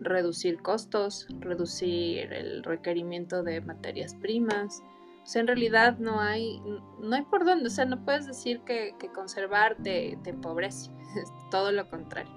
reducir 0.00 0.62
costos, 0.62 1.26
reducir 1.40 2.32
el 2.32 2.62
requerimiento 2.62 3.42
de 3.42 3.60
materias 3.60 4.14
primas, 4.14 4.82
O 5.22 5.26
sea, 5.26 5.40
en 5.40 5.46
realidad 5.46 5.98
no 5.98 6.20
hay, 6.20 6.60
no 7.00 7.14
hay 7.14 7.22
por 7.22 7.44
dónde, 7.44 7.66
o 7.66 7.70
sea, 7.70 7.84
no 7.84 8.04
puedes 8.04 8.26
decir 8.26 8.60
que, 8.60 8.94
conservar 9.14 9.76
te, 9.82 10.18
te 10.22 10.30
empobrece, 10.30 10.90
es 11.22 11.32
todo 11.50 11.72
lo 11.72 11.88
contrario. 11.88 12.32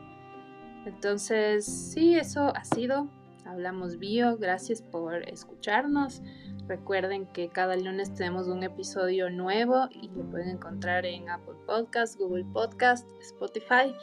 Entonces, 0.86 1.66
sí, 1.66 2.16
eso 2.16 2.54
ha 2.56 2.64
sido 2.66 3.08
Hablamos 3.46 3.98
Bio. 3.98 4.38
Gracias 4.38 4.82
por 4.82 5.28
escucharnos. 5.28 6.22
Recuerden 6.68 7.26
que 7.28 7.50
cada 7.50 7.76
lunes 7.76 8.14
tenemos 8.14 8.48
un 8.48 8.64
episodio 8.64 9.30
nuevo 9.30 9.90
y 9.92 10.08
lo 10.10 10.24
pueden 10.30 10.50
encontrar 10.50 11.06
en 11.06 11.30
Apple 11.30 11.56
Podcast, 11.66 12.18
Google 12.18 12.46
Podcast, 12.46 13.08
Spotify. 13.20 13.94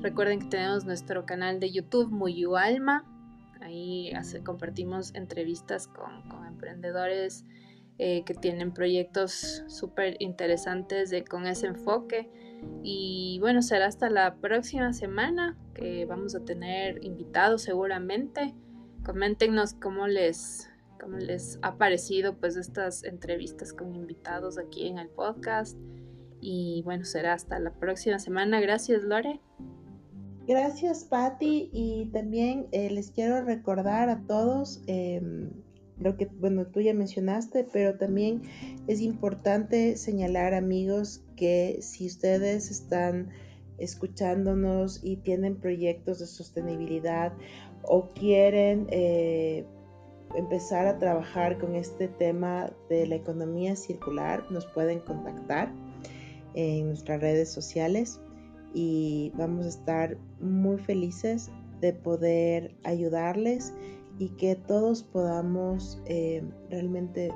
Recuerden 0.00 0.40
que 0.40 0.46
tenemos 0.46 0.84
nuestro 0.84 1.26
canal 1.26 1.60
de 1.60 1.72
YouTube 1.72 2.10
Muyu 2.10 2.56
Alma. 2.56 3.04
Ahí 3.60 4.12
compartimos 4.44 5.14
entrevistas 5.14 5.88
con, 5.88 6.22
emprendedores 6.46 7.44
eh, 7.98 8.24
que 8.24 8.34
tienen 8.34 8.72
proyectos 8.72 9.64
súper 9.66 10.16
interesantes 10.20 11.12
con 11.28 11.46
ese 11.46 11.66
enfoque. 11.66 12.30
Y 12.82 13.38
bueno, 13.40 13.62
será 13.62 13.86
hasta 13.86 14.08
la 14.08 14.36
próxima 14.36 14.92
semana 14.92 15.58
que 15.74 16.06
vamos 16.06 16.34
a 16.34 16.44
tener 16.44 17.04
invitados 17.04 17.62
seguramente. 17.62 18.54
Coméntenos 19.06 19.74
cómo 19.74 20.08
les, 20.08 20.68
cómo 21.00 21.16
les 21.18 21.60
ha 21.62 21.78
parecido 21.78 22.40
pues 22.40 22.56
estas 22.56 23.04
entrevistas 23.04 23.72
con 23.72 23.94
invitados 23.94 24.58
aquí 24.58 24.88
en 24.88 24.98
el 24.98 25.08
podcast. 25.08 25.78
Y 26.40 26.82
bueno, 26.84 27.04
será 27.04 27.34
hasta 27.34 27.60
la 27.60 27.72
próxima 27.72 28.18
semana. 28.18 28.60
Gracias, 28.60 29.04
Lore. 29.04 29.40
Gracias, 30.48 31.04
Patti. 31.04 31.70
Y 31.72 32.10
también 32.12 32.66
eh, 32.72 32.90
les 32.90 33.12
quiero 33.12 33.44
recordar 33.44 34.08
a 34.08 34.26
todos 34.26 34.82
em, 34.88 35.52
lo 36.00 36.16
que, 36.16 36.26
bueno, 36.26 36.66
tú 36.66 36.80
ya 36.80 36.92
mencionaste, 36.92 37.64
pero 37.72 37.98
también 37.98 38.42
es 38.88 39.00
importante 39.00 39.96
señalar, 39.96 40.52
amigos, 40.52 41.22
que 41.36 41.78
si 41.80 42.08
ustedes 42.08 42.72
están 42.72 43.30
escuchándonos 43.78 45.00
y 45.04 45.16
tienen 45.18 45.56
proyectos 45.56 46.18
de 46.18 46.26
sostenibilidad 46.26 47.32
o 47.86 48.08
quieren 48.14 48.86
eh, 48.90 49.64
empezar 50.34 50.86
a 50.86 50.98
trabajar 50.98 51.58
con 51.58 51.74
este 51.74 52.08
tema 52.08 52.70
de 52.88 53.06
la 53.06 53.16
economía 53.16 53.76
circular, 53.76 54.44
nos 54.50 54.66
pueden 54.66 55.00
contactar 55.00 55.72
en 56.54 56.88
nuestras 56.88 57.20
redes 57.20 57.50
sociales 57.50 58.20
y 58.74 59.32
vamos 59.36 59.66
a 59.66 59.68
estar 59.68 60.16
muy 60.40 60.78
felices 60.78 61.50
de 61.80 61.92
poder 61.92 62.74
ayudarles 62.84 63.72
y 64.18 64.30
que 64.30 64.56
todos 64.56 65.02
podamos 65.02 66.00
eh, 66.06 66.42
realmente 66.70 67.32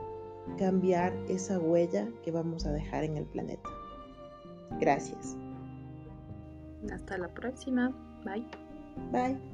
cambiar 0.58 1.14
esa 1.28 1.58
huella 1.58 2.08
que 2.24 2.30
vamos 2.30 2.66
a 2.66 2.72
dejar 2.72 3.04
en 3.04 3.16
el 3.18 3.24
planeta. 3.26 3.68
Gracias. 4.80 5.36
Hasta 6.90 7.18
la 7.18 7.28
próxima. 7.28 7.90
Bye. 8.24 8.46
Bye. 9.12 9.49